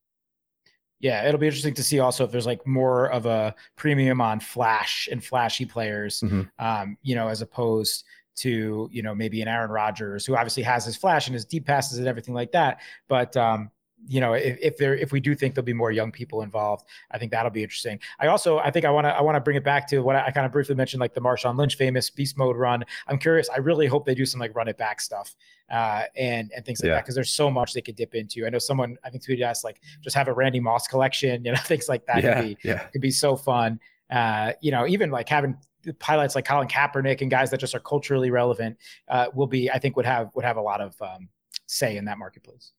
[1.00, 4.40] Yeah, it'll be interesting to see also if there's like more of a premium on
[4.40, 6.44] flash and flashy players, mm-hmm.
[6.58, 8.04] um, you know, as opposed
[8.38, 11.66] to you know maybe an Aaron Rodgers who obviously has his flash and his deep
[11.66, 13.70] passes and everything like that, but um,
[14.06, 16.86] you know, if, if there if we do think there'll be more young people involved,
[17.12, 18.00] I think that'll be interesting.
[18.20, 20.16] I also I think I want to I want to bring it back to what
[20.16, 22.84] I, I kind of briefly mentioned, like the Marshawn Lynch famous beast mode run.
[23.08, 23.50] I'm curious.
[23.50, 25.36] I really hope they do some like run it back stuff
[25.70, 26.96] uh, and and things like yeah.
[26.96, 28.46] that because there's so much they could dip into.
[28.46, 31.52] I know someone I think tweeted us like just have a Randy Moss collection, you
[31.52, 32.84] know, things like that yeah, could be yeah.
[32.88, 33.80] could be so fun.
[34.10, 35.58] Uh, you know, even like having
[36.00, 39.80] pilots like Colin Kaepernick and guys that just are culturally relevant uh, will be I
[39.80, 41.30] think would have would have a lot of um,
[41.66, 42.74] say in that marketplace.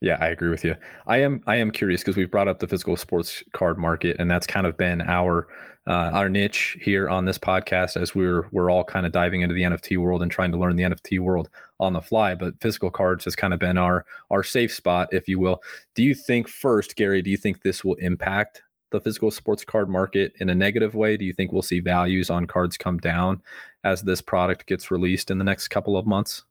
[0.00, 0.76] Yeah, I agree with you.
[1.06, 4.30] I am I am curious because we've brought up the physical sports card market, and
[4.30, 5.46] that's kind of been our
[5.86, 9.54] uh, our niche here on this podcast as we're we're all kind of diving into
[9.54, 12.34] the NFT world and trying to learn the NFT world on the fly.
[12.34, 15.62] But physical cards has kind of been our our safe spot, if you will.
[15.94, 17.20] Do you think first, Gary?
[17.20, 21.18] Do you think this will impact the physical sports card market in a negative way?
[21.18, 23.42] Do you think we'll see values on cards come down
[23.84, 26.44] as this product gets released in the next couple of months?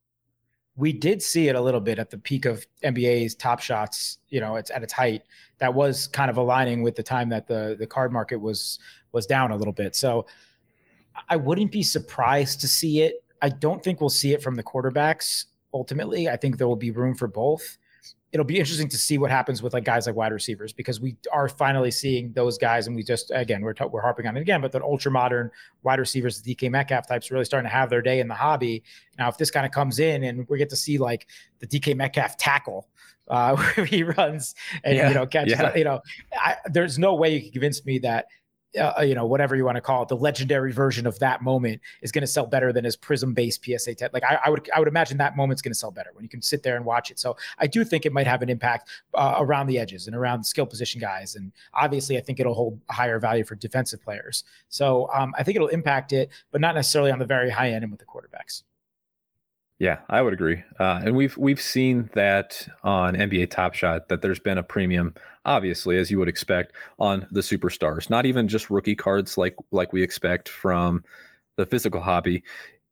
[0.80, 4.39] We did see it a little bit at the peak of NBA's top shots, you
[4.39, 5.24] know, it's at its height.
[5.58, 8.80] That was kind of aligning with the time that the the card market was
[9.12, 9.94] was down a little bit.
[9.94, 10.26] So
[11.28, 13.26] I wouldn't be surprised to see it.
[13.42, 16.30] I don't think we'll see it from the quarterbacks ultimately.
[16.30, 17.78] I think there will be room for both.
[18.32, 21.15] It'll be interesting to see what happens with like guys like wide receivers because we
[21.32, 24.41] are finally seeing those guys, and we just again we're t- we're harping on it
[24.41, 25.50] again, but the ultra modern
[25.84, 28.84] wide receivers, the DK Metcalf types, really starting to have their day in the hobby.
[29.17, 31.28] Now, if this kind of comes in and we get to see like
[31.60, 32.88] the DK Metcalf tackle.
[33.28, 35.76] Uh, where he runs and yeah, you know catches, yeah.
[35.76, 36.02] you know,
[36.34, 38.26] I, there's no way you can convince me that
[38.77, 41.82] uh, you know, whatever you want to call it, the legendary version of that moment
[42.01, 44.10] is going to sell better than his Prizm based PSA 10.
[44.13, 46.29] Like I, I, would, I would imagine that moment's going to sell better when you
[46.29, 47.19] can sit there and watch it.
[47.19, 50.43] So I do think it might have an impact uh, around the edges and around
[50.43, 51.36] skill position guys.
[51.36, 54.43] And obviously, I think it'll hold higher value for defensive players.
[54.69, 57.84] So um, I think it'll impact it, but not necessarily on the very high end
[57.84, 58.63] and with the quarterbacks.
[59.80, 60.62] Yeah, I would agree.
[60.78, 65.13] Uh, and we've we've seen that on NBA Top Shot that there's been a premium,
[65.46, 68.10] obviously, as you would expect, on the superstars.
[68.10, 71.04] Not even just rookie cards like like we expect from
[71.56, 72.44] the physical hobby.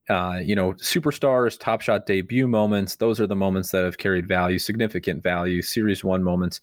[0.09, 2.95] Uh, you know, superstars, Top Shot debut moments.
[2.97, 5.61] Those are the moments that have carried value, significant value.
[5.61, 6.61] Series one moments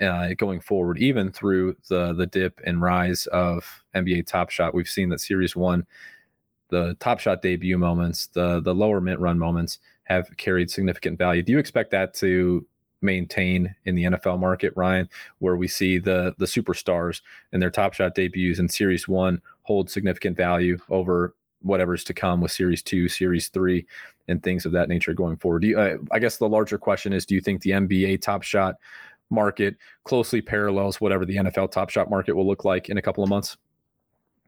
[0.00, 4.74] uh, going forward, even through the the dip and rise of NBA Top Shot.
[4.74, 5.86] We've seen that Series one
[6.72, 11.42] the top shot debut moments, the the lower mint run moments have carried significant value.
[11.42, 12.66] Do you expect that to
[13.02, 15.08] maintain in the NFL market, Ryan,
[15.38, 17.20] where we see the the superstars
[17.52, 22.40] and their top shot debuts in series one hold significant value over whatever's to come
[22.40, 23.86] with series two, series three,
[24.26, 25.62] and things of that nature going forward?
[25.64, 28.76] You, uh, I guess the larger question is do you think the NBA top shot
[29.28, 33.22] market closely parallels whatever the NFL top shot market will look like in a couple
[33.22, 33.58] of months?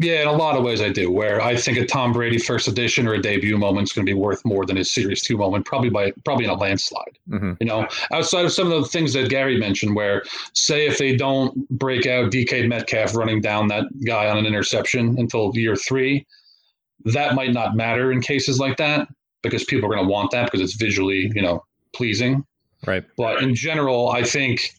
[0.01, 1.11] Yeah, in a lot of ways I do.
[1.11, 4.11] Where I think a Tom Brady first edition or a debut moment is going to
[4.11, 7.17] be worth more than his Series Two moment, probably by probably in a landslide.
[7.31, 7.53] Mm-hmm.
[7.61, 11.15] You know, outside of some of the things that Gary mentioned, where say if they
[11.15, 16.27] don't break out DK Metcalf running down that guy on an interception until year three,
[17.05, 19.07] that might not matter in cases like that
[19.43, 22.45] because people are going to want that because it's visually you know pleasing.
[22.85, 23.05] Right.
[23.17, 24.71] But in general, I think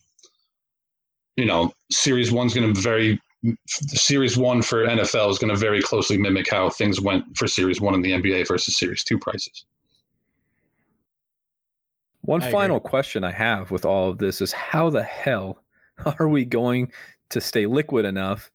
[1.37, 3.21] you know Series One's going to be very
[3.67, 7.81] Series One for NFL is going to very closely mimic how things went for Series
[7.81, 9.65] One in the NBA versus Series Two prices.
[12.21, 12.89] One I final agree.
[12.89, 15.63] question I have with all of this is how the hell
[16.19, 16.91] are we going
[17.29, 18.51] to stay liquid enough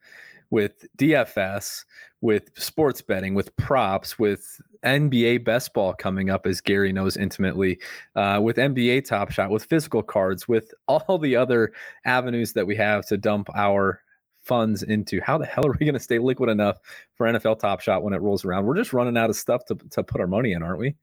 [0.51, 1.85] with DFS,
[2.21, 7.79] with sports betting, with props, with NBA best ball coming up, as Gary knows intimately,
[8.17, 11.73] uh, with NBA Top Shot, with physical cards, with all the other
[12.05, 14.03] avenues that we have to dump our
[14.43, 16.79] funds into how the hell are we going to stay liquid enough
[17.15, 18.67] for NFL Top Shot when it rolls around?
[18.67, 20.95] We're just running out of stuff to, to put our money in, aren't we?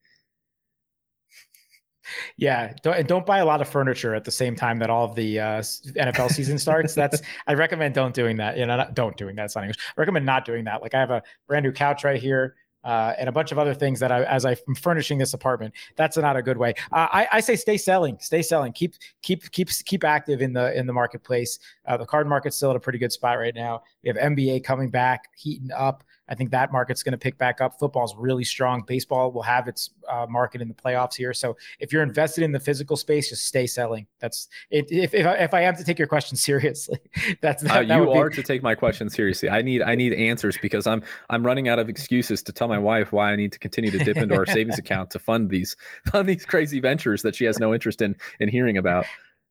[2.37, 5.15] Yeah, don't don't buy a lot of furniture at the same time that all of
[5.15, 6.95] the uh, NFL season starts.
[6.95, 8.57] That's I recommend don't doing that.
[8.57, 9.45] You know, not, don't doing that.
[9.45, 9.77] It's not English.
[9.89, 10.81] I recommend not doing that.
[10.81, 13.73] Like I have a brand new couch right here uh, and a bunch of other
[13.73, 16.73] things that I, as I'm furnishing this apartment, that's not a good way.
[16.91, 20.77] Uh, I, I, say stay selling, stay selling, keep keep keep keep active in the
[20.77, 21.59] in the marketplace.
[21.85, 23.83] Uh, the card market's still at a pretty good spot right now.
[24.03, 26.03] We have NBA coming back, heating up.
[26.29, 27.79] I think that market's going to pick back up.
[27.79, 28.83] Football's really strong.
[28.85, 31.33] Baseball will have its uh, market in the playoffs here.
[31.33, 34.07] So if you're invested in the physical space, just stay selling.
[34.19, 34.91] That's it.
[34.91, 36.99] If if I, if I am to take your question seriously,
[37.41, 38.35] that's that, uh, that you are be...
[38.35, 39.49] to take my question seriously.
[39.49, 42.79] I need I need answers because I'm I'm running out of excuses to tell my
[42.79, 45.75] wife why I need to continue to dip into our savings account to fund these
[46.05, 49.05] fund these crazy ventures that she has no interest in in hearing about.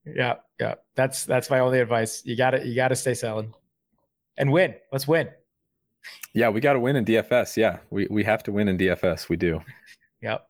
[0.04, 0.74] Yeah, yeah.
[0.94, 2.22] That's that's my only advice.
[2.24, 3.52] You got to you got to stay selling
[4.36, 4.74] and win.
[4.92, 5.28] Let's win.
[6.34, 7.56] Yeah, we got to win in DFS.
[7.56, 9.28] Yeah, we we have to win in DFS.
[9.28, 9.60] We do.
[10.22, 10.46] Yep.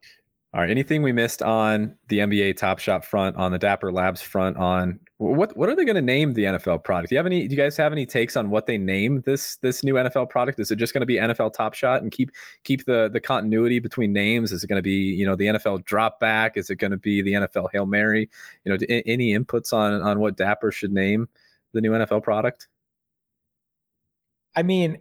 [0.53, 0.69] All right.
[0.69, 4.99] Anything we missed on the NBA Top Shot front, on the Dapper Labs front, on
[5.17, 7.09] what what are they going to name the NFL product?
[7.09, 7.47] Do you have any?
[7.47, 10.59] Do you guys have any takes on what they name this this new NFL product?
[10.59, 12.31] Is it just going to be NFL Top Shot and keep
[12.63, 14.51] keep the the continuity between names?
[14.51, 16.55] Is it going to be you know the NFL Drop Back?
[16.55, 18.29] Is it going to be the NFL Hail Mary?
[18.63, 21.27] You know, any inputs on on what Dapper should name
[21.73, 22.67] the new NFL product?
[24.55, 24.97] I mean,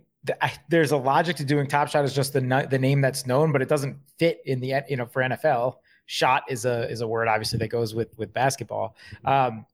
[0.68, 3.62] there's a logic to doing Top Shot is just the the name that's known, but
[3.62, 5.76] it doesn't fit in the you know for NFL.
[6.06, 8.96] Shot is a is a word obviously that goes with with basketball.
[9.24, 9.66] Um,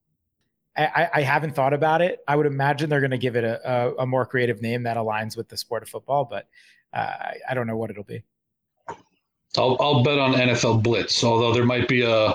[0.74, 2.20] I, I haven't thought about it.
[2.26, 4.96] I would imagine they're going to give it a, a, a, more creative name that
[4.96, 6.48] aligns with the sport of football, but
[6.94, 8.22] uh, I, I don't know what it'll be.
[9.58, 12.34] I'll, I'll bet on NFL Blitz, although there might be a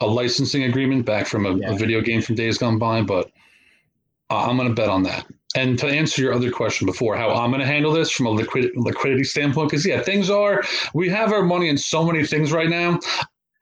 [0.00, 1.70] a licensing agreement back from a, yeah.
[1.70, 3.30] a video game from days gone by, but
[4.30, 7.50] I'm going to bet on that and to answer your other question before, how I'm
[7.50, 10.62] going to handle this from a liquid, liquidity standpoint, because yeah, things are
[10.94, 12.98] we have our money in so many things right now.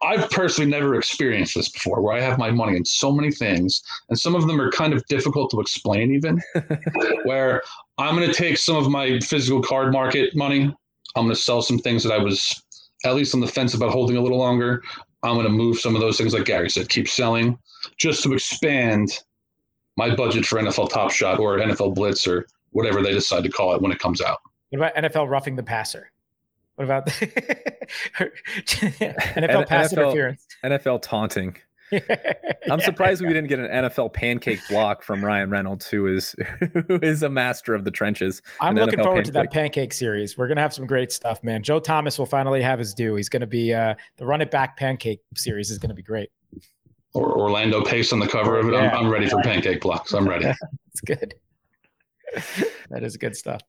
[0.02, 3.82] I've personally never experienced this before, where I have my money in so many things,
[4.08, 6.12] and some of them are kind of difficult to explain.
[6.12, 6.40] Even
[7.24, 7.62] where
[7.98, 10.74] I'm going to take some of my physical card market money,
[11.14, 12.60] I'm going to sell some things that I was
[13.04, 14.82] at least on the fence about holding a little longer.
[15.22, 17.56] I'm going to move some of those things, like Gary said, keep selling,
[17.96, 19.20] just to expand
[19.96, 23.74] my budget for NFL Top Shot or NFL Blitz or whatever they decide to call
[23.74, 24.40] it when it comes out.
[24.70, 26.10] What about NFL roughing the passer?
[26.76, 27.06] What about
[28.16, 30.46] NFL pass NFL interference?
[30.64, 31.56] NFL taunting.
[32.70, 36.34] I'm surprised we didn't get an NFL pancake block from Ryan Reynolds, who is
[36.88, 38.40] who is a master of the trenches.
[38.60, 39.74] I'm looking NFL forward to that pancake.
[39.74, 40.38] pancake series.
[40.38, 41.62] We're gonna have some great stuff, man.
[41.62, 43.16] Joe Thomas will finally have his due.
[43.16, 46.30] He's gonna be uh, the run it back pancake series is gonna be great.
[47.14, 48.74] Or Orlando Pace on the cover of it.
[48.74, 48.90] Yeah.
[48.90, 50.12] I'm, I'm ready for pancake blocks.
[50.12, 50.46] I'm ready.
[50.94, 51.34] It's good.
[52.90, 53.62] that is good stuff.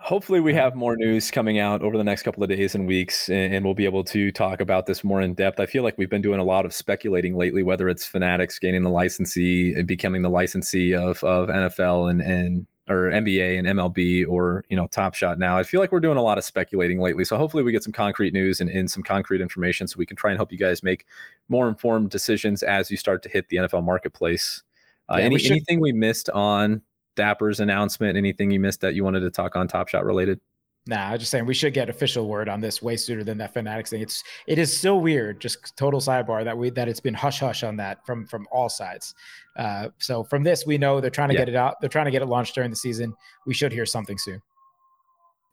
[0.00, 3.28] Hopefully, we have more news coming out over the next couple of days and weeks,
[3.28, 5.58] and, and we'll be able to talk about this more in depth.
[5.58, 8.84] I feel like we've been doing a lot of speculating lately, whether it's Fanatics gaining
[8.84, 14.26] the licensee and becoming the licensee of of NFL and and or NBA and MLB
[14.28, 15.38] or you know Top Shot.
[15.38, 17.24] Now, I feel like we're doing a lot of speculating lately.
[17.24, 20.16] So hopefully, we get some concrete news and, and some concrete information, so we can
[20.16, 21.06] try and help you guys make
[21.48, 24.62] more informed decisions as you start to hit the NFL marketplace.
[25.10, 26.82] Uh, Yeah, any, we should- anything we missed on
[27.16, 28.16] Dapper's announcement?
[28.16, 30.40] Anything you missed that you wanted to talk on Top Shot related?
[30.88, 33.36] Nah, I was just saying we should get official word on this way sooner than
[33.36, 34.00] that Fanatics thing.
[34.00, 37.62] It's it is so weird, just total sidebar that we that it's been hush hush
[37.62, 39.14] on that from from all sides.
[39.56, 41.40] Uh, so from this, we know they're trying to Yeah.
[41.40, 41.78] get it out.
[41.82, 43.12] They're trying to get it launched during the season.
[43.46, 44.40] We should hear something soon.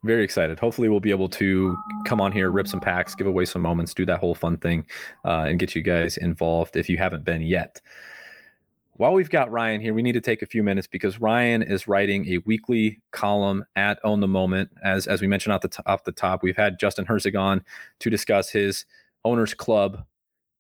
[0.06, 0.58] Very excited.
[0.58, 3.94] Hopefully, we'll be able to come on here, rip some packs, give away some moments,
[3.94, 4.86] do that whole fun thing,
[5.26, 7.82] uh, and get you guys involved if you haven't been yet.
[8.98, 11.86] While we've got Ryan here, we need to take a few minutes because Ryan is
[11.86, 14.70] writing a weekly column at Own the Moment.
[14.84, 17.62] As as we mentioned off the t- off the top, we've had Justin Herzig on
[18.00, 18.86] to discuss his
[19.26, 20.06] Owners Club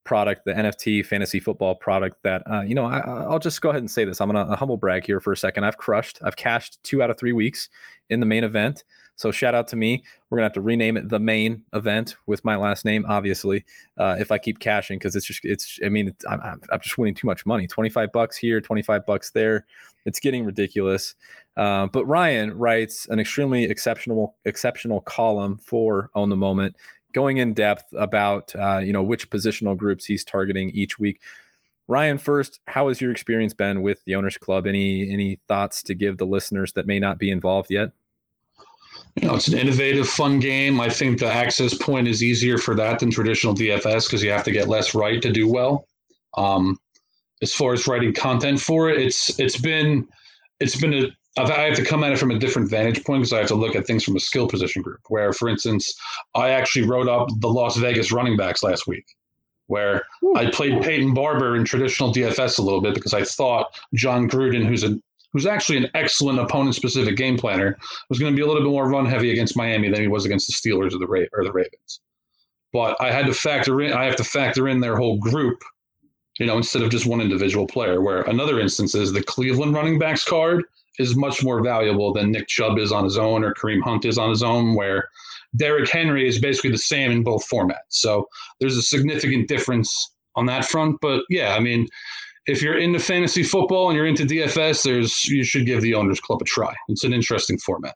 [0.03, 2.17] product, the NFT fantasy football product.
[2.23, 4.19] That uh, you know, I, I'll just go ahead and say this.
[4.19, 5.63] I'm gonna humble brag here for a second.
[5.63, 6.19] I've crushed.
[6.21, 7.69] I've cashed two out of three weeks
[8.09, 8.83] in the main event.
[9.15, 10.03] So shout out to me.
[10.29, 13.65] We're gonna have to rename it the main event with my last name, obviously.
[13.97, 15.79] Uh, if I keep cashing, because it's just it's.
[15.83, 17.67] I mean, it's, I'm, I'm just winning too much money.
[17.67, 19.65] Twenty five bucks here, twenty five bucks there.
[20.05, 21.15] It's getting ridiculous.
[21.57, 26.75] Uh, but Ryan writes an extremely exceptional exceptional column for Own the Moment,
[27.13, 31.21] going in depth about uh, you know which positional groups he's targeting each week.
[31.87, 34.67] Ryan, first, how has your experience been with the Owners Club?
[34.67, 37.91] Any any thoughts to give the listeners that may not be involved yet?
[39.15, 40.81] You know, it's an innovative, fun game.
[40.81, 44.43] I think the access point is easier for that than traditional DFS because you have
[44.43, 45.87] to get less right to do well.
[46.37, 46.77] Um,
[47.41, 50.07] as far as writing content for it, it's it's been
[50.59, 53.21] it's been a I've, I have to come at it from a different vantage point
[53.21, 55.01] because I have to look at things from a skill position group.
[55.09, 55.93] Where, for instance,
[56.33, 59.05] I actually wrote up the Las Vegas running backs last week,
[59.67, 60.03] where
[60.35, 64.65] I played Peyton Barber in traditional DFS a little bit because I thought Jon Gruden,
[64.65, 64.99] who's a
[65.35, 67.77] who's actually an excellent opponent-specific game planner,
[68.09, 70.23] was going to be a little bit more run heavy against Miami than he was
[70.23, 71.99] against the Steelers or the Ra- or the Ravens.
[72.71, 73.91] But I had to factor in.
[73.91, 75.61] I have to factor in their whole group,
[76.39, 77.99] you know, instead of just one individual player.
[78.01, 80.63] Where another instance is the Cleveland running backs card
[80.99, 84.17] is much more valuable than Nick Chubb is on his own or Kareem Hunt is
[84.17, 84.73] on his own.
[84.73, 85.09] Where
[85.57, 87.89] Derrick Henry is basically the same in both formats.
[87.89, 88.29] So
[88.61, 90.97] there's a significant difference on that front.
[91.01, 91.87] But yeah, I mean,
[92.47, 96.19] if you're into fantasy football and you're into DFS, there's you should give the Owners
[96.19, 96.73] Club a try.
[96.89, 97.95] It's an interesting format.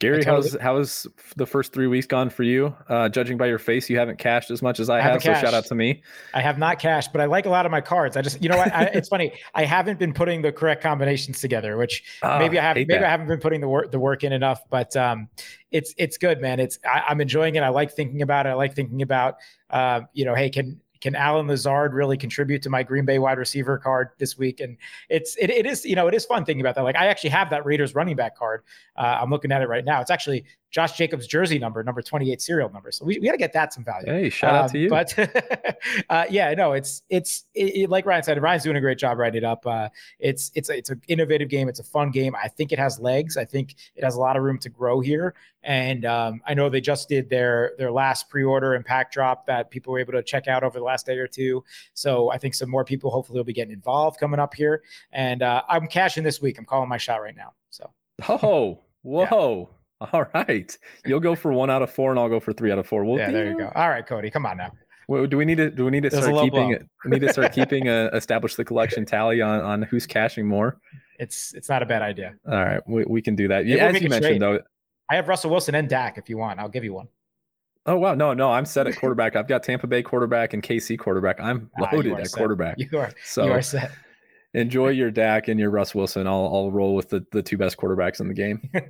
[0.00, 2.72] Gary, totally- how's how's the first three weeks gone for you?
[2.88, 5.20] Uh, judging by your face, you haven't cashed as much as I, I have.
[5.20, 6.02] So shout out to me.
[6.34, 8.16] I have not cashed, but I like a lot of my cards.
[8.16, 8.72] I just, you know what?
[8.72, 9.32] I, it's funny.
[9.56, 12.76] I haven't been putting the correct combinations together, which Ah, maybe I have.
[12.76, 13.08] hate Maybe that.
[13.08, 14.60] I haven't been putting the work the work in enough.
[14.70, 15.28] But um,
[15.72, 16.60] it's it's good, man.
[16.60, 17.64] It's I, I'm enjoying it.
[17.64, 18.50] I like thinking about it.
[18.50, 19.38] I like thinking about,
[19.70, 23.38] uh, you know, hey, can can Allen Lazard really contribute to my Green Bay wide
[23.38, 24.60] receiver card this week?
[24.60, 24.76] And
[25.08, 26.82] it's it, it is you know it is fun thinking about that.
[26.84, 28.62] Like I actually have that Raiders running back card.
[28.96, 30.00] Uh, I'm looking at it right now.
[30.00, 32.90] It's actually Josh Jacobs jersey number, number 28 serial number.
[32.92, 34.06] So we, we got to get that some value.
[34.06, 34.88] Hey, shout out Um, to you.
[34.90, 35.16] But
[36.10, 38.42] uh, yeah, no, it's it's it, it- like Ryan said.
[38.42, 39.66] Ryan's doing a great job writing it up.
[39.66, 41.68] Uh, it's it's a, it's an innovative game.
[41.68, 42.34] It's a fun game.
[42.34, 43.36] I think it has legs.
[43.36, 45.34] I think it has a lot of room to grow here.
[45.68, 49.70] And um, I know they just did their their last pre-order and pack drop that
[49.70, 51.62] people were able to check out over the last day or two.
[51.92, 54.82] So I think some more people hopefully will be getting involved coming up here.
[55.12, 56.58] And uh, I'm cashing this week.
[56.58, 57.52] I'm calling my shot right now.
[57.68, 57.92] So
[58.30, 59.68] Oh, whoa.
[60.00, 60.78] All right.
[61.04, 63.04] You'll go for one out of four, and I'll go for three out of four.
[63.04, 63.70] Well, yeah, there you go.
[63.74, 64.72] All right, Cody, come on now.
[65.06, 66.76] Well, do we need to do we need to There's a start keeping blow.
[66.76, 66.86] it?
[67.04, 70.80] Need to start keeping a establish the collection tally on on who's cashing more.
[71.18, 72.36] It's it's not a bad idea.
[72.46, 73.66] All right, we, we can do that.
[73.66, 74.42] Yeah, as you mentioned trade.
[74.42, 74.60] though.
[75.10, 76.60] I have Russell Wilson and Dak if you want.
[76.60, 77.08] I'll give you one.
[77.86, 79.34] Oh wow, no, no, I'm set at quarterback.
[79.36, 81.40] I've got Tampa Bay quarterback and KC quarterback.
[81.40, 82.36] I'm Ah, loaded are at set.
[82.36, 82.76] quarterback.
[82.78, 83.90] You are So you are set.
[84.52, 86.26] enjoy your Dak and your Russ Wilson.
[86.26, 88.68] I'll I'll roll with the, the two best quarterbacks in the game.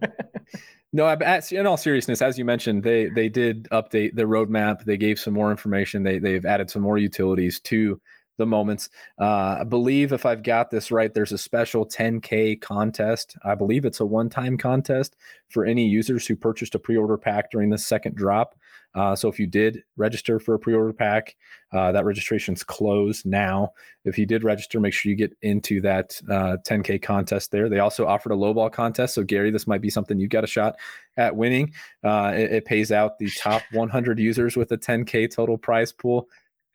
[0.91, 1.07] No,
[1.51, 4.85] in all seriousness, as you mentioned, they they did update the roadmap.
[4.85, 6.03] They gave some more information.
[6.03, 8.01] They they've added some more utilities to
[8.39, 8.89] the moments.
[9.21, 13.37] Uh, I believe if I've got this right, there's a special 10K contest.
[13.45, 15.17] I believe it's a one time contest
[15.49, 18.57] for any users who purchased a pre order pack during the second drop.
[18.95, 21.37] Uh, so if you did register for a pre order pack,
[21.73, 23.71] uh, that registration's closed now.
[24.05, 27.69] If you did register, make sure you get into that 10K uh, contest there.
[27.69, 29.15] They also offered a lowball contest.
[29.15, 30.77] So, Gary, this might be something you've got a shot
[31.17, 31.73] at winning.
[32.03, 36.29] Uh, it, it pays out the top 100 users with a 10K total prize pool.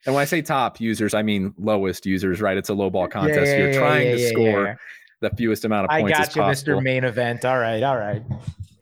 [0.06, 2.58] And when I say top users, I mean lowest users, right?
[2.58, 3.40] It's a low ball contest.
[3.40, 4.80] Yeah, yeah, You're trying yeah, to score
[5.22, 6.20] the fewest amount of points.
[6.20, 6.80] I got you, possible.
[6.80, 6.84] Mr.
[6.84, 7.46] Main Event.
[7.46, 8.22] All right, all right.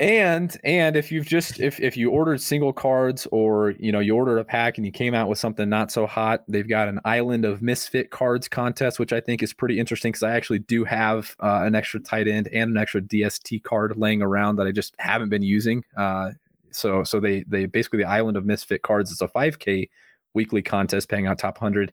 [0.02, 4.16] And and if you've just if if you ordered single cards or you know you
[4.16, 7.00] ordered a pack and you came out with something not so hot, they've got an
[7.06, 10.86] Island of Misfit cards contest, which I think is pretty interesting because I actually do
[10.86, 14.72] have uh, an extra tight end and an extra DST card laying around that I
[14.72, 15.86] just haven't been using.
[15.96, 16.32] Uh,
[16.72, 19.12] so so they they basically the Island of Misfit cards.
[19.12, 19.88] It's a 5K
[20.34, 21.92] weekly contest paying out top 100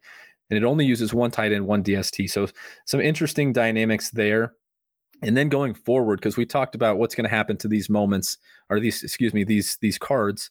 [0.51, 2.47] and it only uses one tight end one dst so
[2.87, 4.55] some interesting dynamics there.
[5.21, 8.39] And then going forward because we talked about what's going to happen to these moments
[8.71, 10.51] or these excuse me these these cards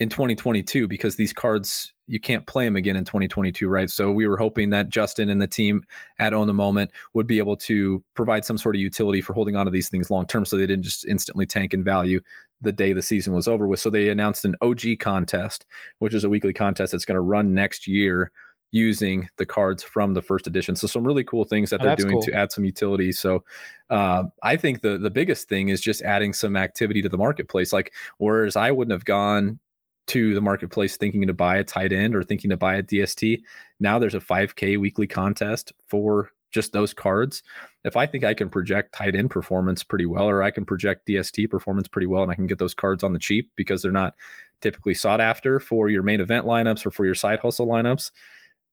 [0.00, 3.88] in 2022 because these cards you can't play them again in 2022 right?
[3.88, 5.84] So we were hoping that justin and the team
[6.18, 9.54] at own the moment would be able to provide some sort of utility for holding
[9.54, 12.20] on to these things long term so they didn't just instantly tank in value
[12.60, 15.66] the day the season was over with so they announced an og contest
[15.98, 18.30] which is a weekly contest that's going to run next year
[18.74, 20.74] using the cards from the first edition.
[20.74, 22.22] So some really cool things that oh, they're doing cool.
[22.22, 23.12] to add some utility.
[23.12, 23.44] So
[23.88, 27.72] uh, I think the the biggest thing is just adding some activity to the marketplace.
[27.72, 29.60] Like whereas I wouldn't have gone
[30.08, 33.42] to the marketplace thinking to buy a tight end or thinking to buy a DST.
[33.78, 37.42] Now there's a 5K weekly contest for just those cards.
[37.84, 41.06] If I think I can project tight end performance pretty well, or I can project
[41.06, 43.92] DST performance pretty well, and I can get those cards on the cheap because they're
[43.92, 44.14] not
[44.60, 48.12] typically sought after for your main event lineups or for your side hustle lineups,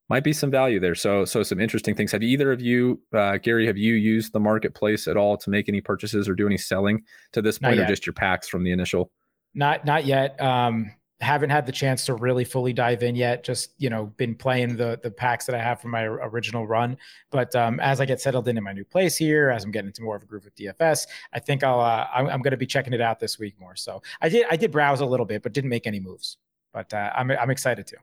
[0.10, 0.94] might be some value there.
[0.94, 2.12] So, so some interesting things.
[2.12, 5.68] Have either of you, uh, Gary, have you used the marketplace at all to make
[5.68, 7.04] any purchases or do any selling
[7.34, 9.12] to this point, or just your packs from the initial?
[9.56, 10.40] Not, not yet.
[10.40, 13.43] Um, haven't had the chance to really fully dive in yet.
[13.43, 16.97] Just you know, been playing the the packs that I have from my original run.
[17.30, 20.01] But um, as I get settled into my new place here, as I'm getting into
[20.01, 22.65] more of a groove with DFS, I think I'll uh, I'm, I'm going to be
[22.65, 23.76] checking it out this week more.
[23.76, 26.38] So I did I did browse a little bit, but didn't make any moves.
[26.74, 27.97] But uh, I'm I'm excited to.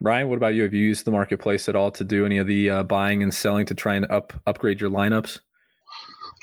[0.00, 0.64] Ryan, what about you?
[0.64, 3.32] Have you used the marketplace at all to do any of the uh, buying and
[3.32, 5.38] selling to try and up upgrade your lineups?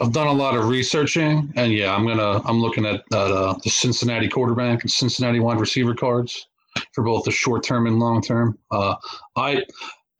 [0.02, 3.70] I've done a lot of researching, and yeah, I'm gonna I'm looking at uh, the
[3.70, 6.47] Cincinnati quarterback and Cincinnati wide receiver cards
[6.93, 8.58] for both the short term and long term.
[8.72, 8.95] Uh,
[9.36, 9.66] I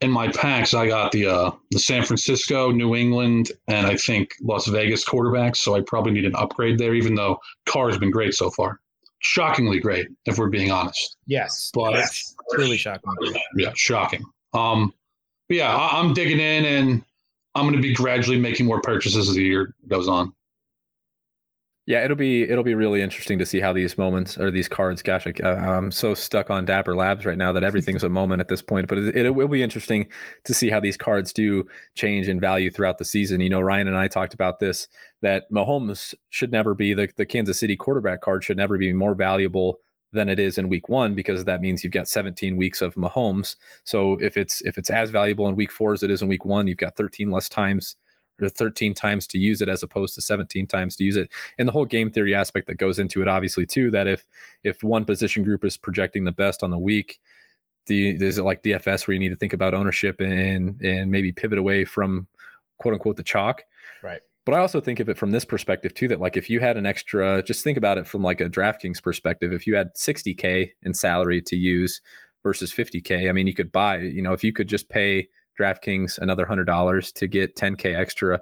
[0.02, 4.32] in my packs I got the uh, the San Francisco, New England, and I think
[4.42, 5.58] Las Vegas quarterbacks.
[5.58, 8.80] So I probably need an upgrade there, even though Carr's been great so far.
[9.20, 11.18] Shockingly great, if we're being honest.
[11.26, 12.36] Yes, but yes.
[12.54, 13.12] really shocking.
[13.56, 14.24] Yeah, shocking.
[14.54, 14.94] Um,
[15.50, 17.04] yeah, I, I'm digging in and
[17.56, 20.34] I'm going to be gradually making more purchases as the year goes on.
[21.90, 25.02] Yeah, it'll be it'll be really interesting to see how these moments or these cards.
[25.02, 28.48] Gosh, I, am so stuck on Dapper Labs right now that everything's a moment at
[28.48, 28.88] this point.
[28.88, 30.08] But it, it, will be interesting
[30.44, 33.42] to see how these cards do change in value throughout the season.
[33.42, 34.88] You know, Ryan and I talked about this
[35.24, 39.16] that Mahomes should never be the the Kansas City quarterback card should never be more
[39.16, 39.80] valuable
[40.12, 43.56] than it is in week one because that means you've got 17 weeks of Mahomes.
[43.84, 46.46] So if it's if it's as valuable in week four as it is in week
[46.46, 47.96] one, you've got 13 less times
[48.42, 51.30] or 13 times to use it as opposed to 17 times to use it.
[51.58, 54.26] And the whole game theory aspect that goes into it, obviously, too, that if
[54.64, 57.20] if one position group is projecting the best on the week,
[57.88, 61.32] the is it like DFS where you need to think about ownership and and maybe
[61.32, 62.28] pivot away from
[62.80, 63.64] quote unquote the chalk.
[64.50, 66.76] But I also think of it from this perspective too, that like if you had
[66.76, 69.54] an extra, just think about it from like a DraftKings perspective.
[69.54, 72.02] If you had 60K in salary to use
[72.42, 75.28] versus 50K, I mean, you could buy, you know, if you could just pay
[75.60, 78.42] DraftKings another hundred dollars to get 10K extra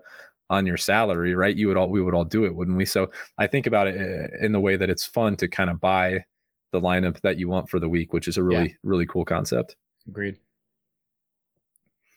[0.50, 1.58] on your salary, right?
[1.58, 2.86] You would all, we would all do it, wouldn't we?
[2.86, 5.82] So I think about it eh, in the way that it's fun to kind of
[5.82, 6.24] buy
[6.72, 8.76] the lineup that you want for the week, which is a really, yeah.
[8.82, 9.76] really cool concept.
[10.08, 10.38] Agreed.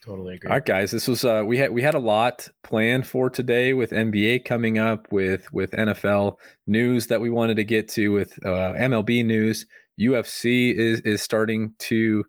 [0.04, 0.48] Totally agree.
[0.48, 0.90] All right, guys.
[0.90, 4.78] This was uh we had we had a lot planned for today with NBA coming
[4.78, 6.36] up with with NFL
[6.66, 9.66] news that we wanted to get to with uh, MLB news.
[10.00, 12.24] UFC is is starting to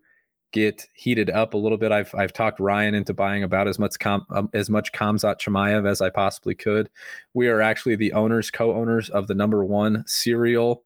[0.52, 1.92] get heated up a little bit.
[1.92, 5.88] I've I've talked Ryan into buying about as much com, um, as much Khamzat Chimaev
[5.88, 6.90] as I possibly could.
[7.32, 10.84] We are actually the owners, co-owners of the number one serial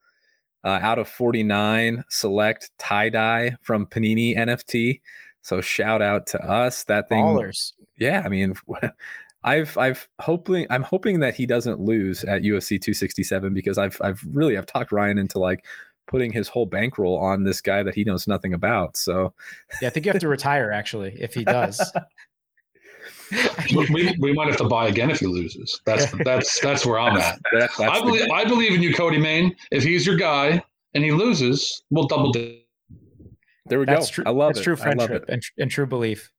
[0.64, 5.00] uh, out of 49 select tie dye from Panini NFT.
[5.46, 6.82] So shout out to us.
[6.84, 7.72] That thing, Ballers.
[7.98, 8.22] yeah.
[8.24, 8.54] I mean,
[9.44, 14.20] I've I've hoping I'm hoping that he doesn't lose at UFC 267 because I've I've
[14.28, 15.64] really I've talked Ryan into like
[16.08, 18.96] putting his whole bankroll on this guy that he knows nothing about.
[18.96, 19.34] So
[19.80, 21.80] yeah, I think you have to retire actually if he does.
[23.72, 25.80] we, we might have to buy again if he loses.
[25.86, 27.38] That's that's that's where I'm at.
[27.52, 29.54] That, I believe I believe in you, Cody Main.
[29.70, 30.60] If he's your guy
[30.94, 32.56] and he loses, we'll double down.
[33.68, 34.14] There we that's go.
[34.14, 34.64] True, I love that's it.
[34.64, 36.30] true friendship and, and true belief.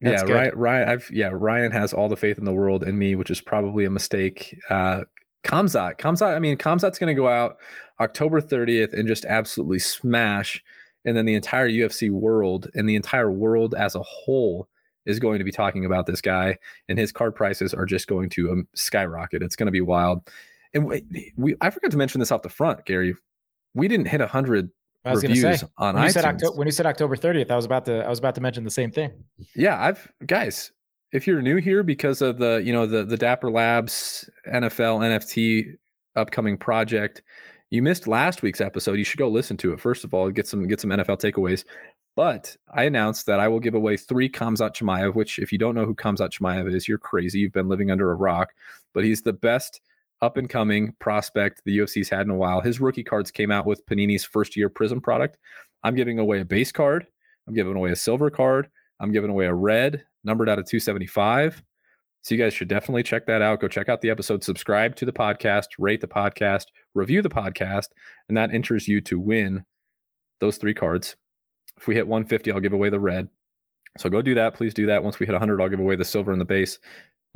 [0.00, 0.88] That's yeah, Ryan, Ryan.
[0.88, 1.30] I've yeah.
[1.32, 4.58] Ryan has all the faith in the world in me, which is probably a mistake.
[4.68, 5.02] Uh,
[5.44, 6.34] Khamzat, Khamzat.
[6.34, 7.56] I mean, Khamzat's going to go out
[8.00, 10.62] October 30th and just absolutely smash,
[11.04, 14.68] and then the entire UFC world and the entire world as a whole
[15.06, 16.58] is going to be talking about this guy,
[16.88, 19.42] and his card prices are just going to um, skyrocket.
[19.42, 20.28] It's going to be wild.
[20.74, 23.14] And we, we, I forgot to mention this off the front, Gary.
[23.72, 24.70] We didn't hit a hundred
[25.06, 26.06] I was reviews say, on when iTunes.
[26.06, 28.34] You said October, when you said October 30th, I was about to I was about
[28.34, 29.12] to mention the same thing.
[29.54, 30.72] Yeah, I've guys,
[31.12, 35.76] if you're new here because of the you know the the Dapper Labs NFL NFT
[36.16, 37.22] upcoming project,
[37.70, 38.94] you missed last week's episode.
[38.94, 41.64] You should go listen to it first of all, get some get some NFL takeaways.
[42.16, 45.74] But I announced that I will give away three Khamzat Chimaev, which if you don't
[45.74, 47.40] know who Khamzat Chimaev is, you're crazy.
[47.40, 48.54] You've been living under a rock.
[48.94, 49.82] But he's the best
[50.22, 52.60] up and coming prospect the UFC's had in a while.
[52.60, 55.36] His rookie cards came out with Panini's first year Prizm product.
[55.82, 57.06] I'm giving away a base card.
[57.46, 58.68] I'm giving away a silver card.
[59.00, 61.62] I'm giving away a red numbered out of 275.
[62.22, 63.60] So you guys should definitely check that out.
[63.60, 66.64] Go check out the episode, subscribe to the podcast, rate the podcast,
[66.94, 67.86] review the podcast,
[68.28, 69.64] and that enters you to win
[70.40, 71.14] those three cards.
[71.76, 73.28] If we hit 150, I'll give away the red.
[73.98, 74.54] So go do that.
[74.54, 75.04] Please do that.
[75.04, 76.78] Once we hit 100, I'll give away the silver and the base.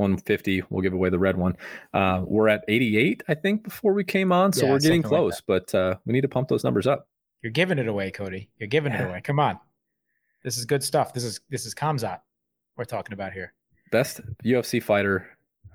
[0.00, 1.56] 150, we'll give away the red one.
[1.94, 4.52] Uh, we're at 88, I think, before we came on.
[4.52, 7.08] So yeah, we're getting close, like but uh, we need to pump those numbers up.
[7.42, 8.50] You're giving it away, Cody.
[8.58, 9.04] You're giving yeah.
[9.04, 9.20] it away.
[9.20, 9.58] Come on.
[10.42, 11.12] This is good stuff.
[11.12, 12.20] This is this is Khamzat
[12.76, 13.52] we're talking about here.
[13.92, 15.26] Best UFC fighter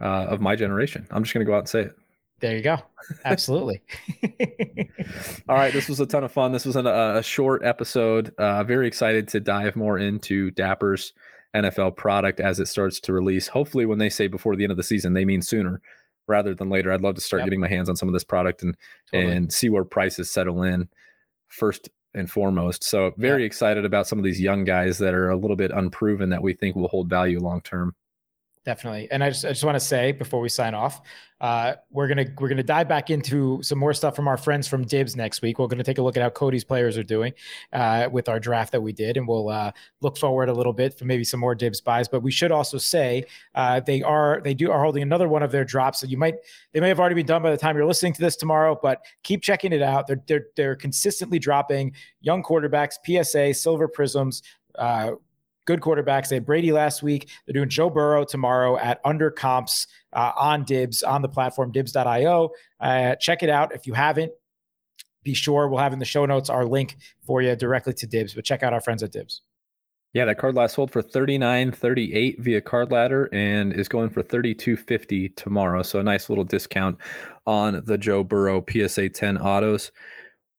[0.01, 1.07] uh, of my generation.
[1.11, 1.95] I'm just going to go out and say it.
[2.39, 2.77] There you go.
[3.23, 3.81] Absolutely.
[5.49, 5.71] All right.
[5.71, 6.51] This was a ton of fun.
[6.51, 8.33] This was an, a short episode.
[8.37, 11.13] Uh, very excited to dive more into Dapper's
[11.55, 13.47] NFL product as it starts to release.
[13.47, 15.81] Hopefully, when they say before the end of the season, they mean sooner
[16.27, 16.91] rather than later.
[16.91, 17.47] I'd love to start yep.
[17.47, 18.75] getting my hands on some of this product and
[19.11, 19.33] totally.
[19.33, 20.89] and see where prices settle in
[21.47, 22.83] first and foremost.
[22.83, 26.29] So very excited about some of these young guys that are a little bit unproven
[26.29, 27.95] that we think will hold value long term
[28.65, 29.07] definitely.
[29.11, 31.01] And I just I just want to say before we sign off,
[31.39, 34.83] uh, we're gonna we're gonna dive back into some more stuff from our friends from
[34.83, 35.59] Dibs next week.
[35.59, 37.33] We're gonna take a look at how Cody's players are doing
[37.71, 40.97] uh, with our draft that we did, and we'll uh, look forward a little bit
[40.97, 42.07] for maybe some more Dibs buys.
[42.07, 45.51] But we should also say uh, they are they do are holding another one of
[45.51, 45.99] their drops.
[45.99, 46.35] So you might
[46.73, 49.05] they may have already been done by the time you're listening to this tomorrow, but
[49.23, 50.07] keep checking it out.
[50.07, 54.41] They're they're they're consistently dropping young quarterbacks, PSA, silver Prizms.
[54.75, 55.11] Uh,
[55.65, 56.29] good quarterbacks.
[56.29, 57.29] They had Brady last week.
[57.45, 62.49] They're doing Joe Burrow tomorrow at under comps uh, on Dibs on the platform dibs.io.
[62.79, 64.31] Uh, check it out if you haven't.
[65.23, 68.33] Be sure we'll have in the show notes our link for you directly to Dibs,
[68.33, 69.41] but check out our friends at Dibs.
[70.13, 73.89] Yeah, that card last sold for thirty nine thirty eight via card ladder and is
[73.89, 75.83] going for thirty two fifty tomorrow.
[75.83, 76.97] So a nice little discount
[77.45, 79.91] on the Joe Burrow PSA 10 autos.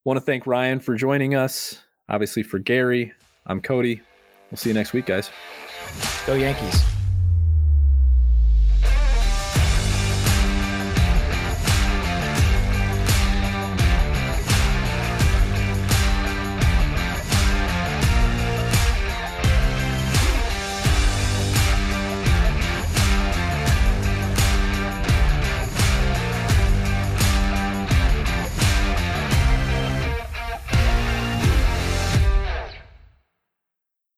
[0.05, 1.83] Want to thank Ryan for joining us.
[2.09, 3.13] Obviously for Gary,
[3.47, 4.03] I'm Cody.
[4.51, 5.31] We'll see you next week, guys.
[6.27, 6.96] Go Yankees.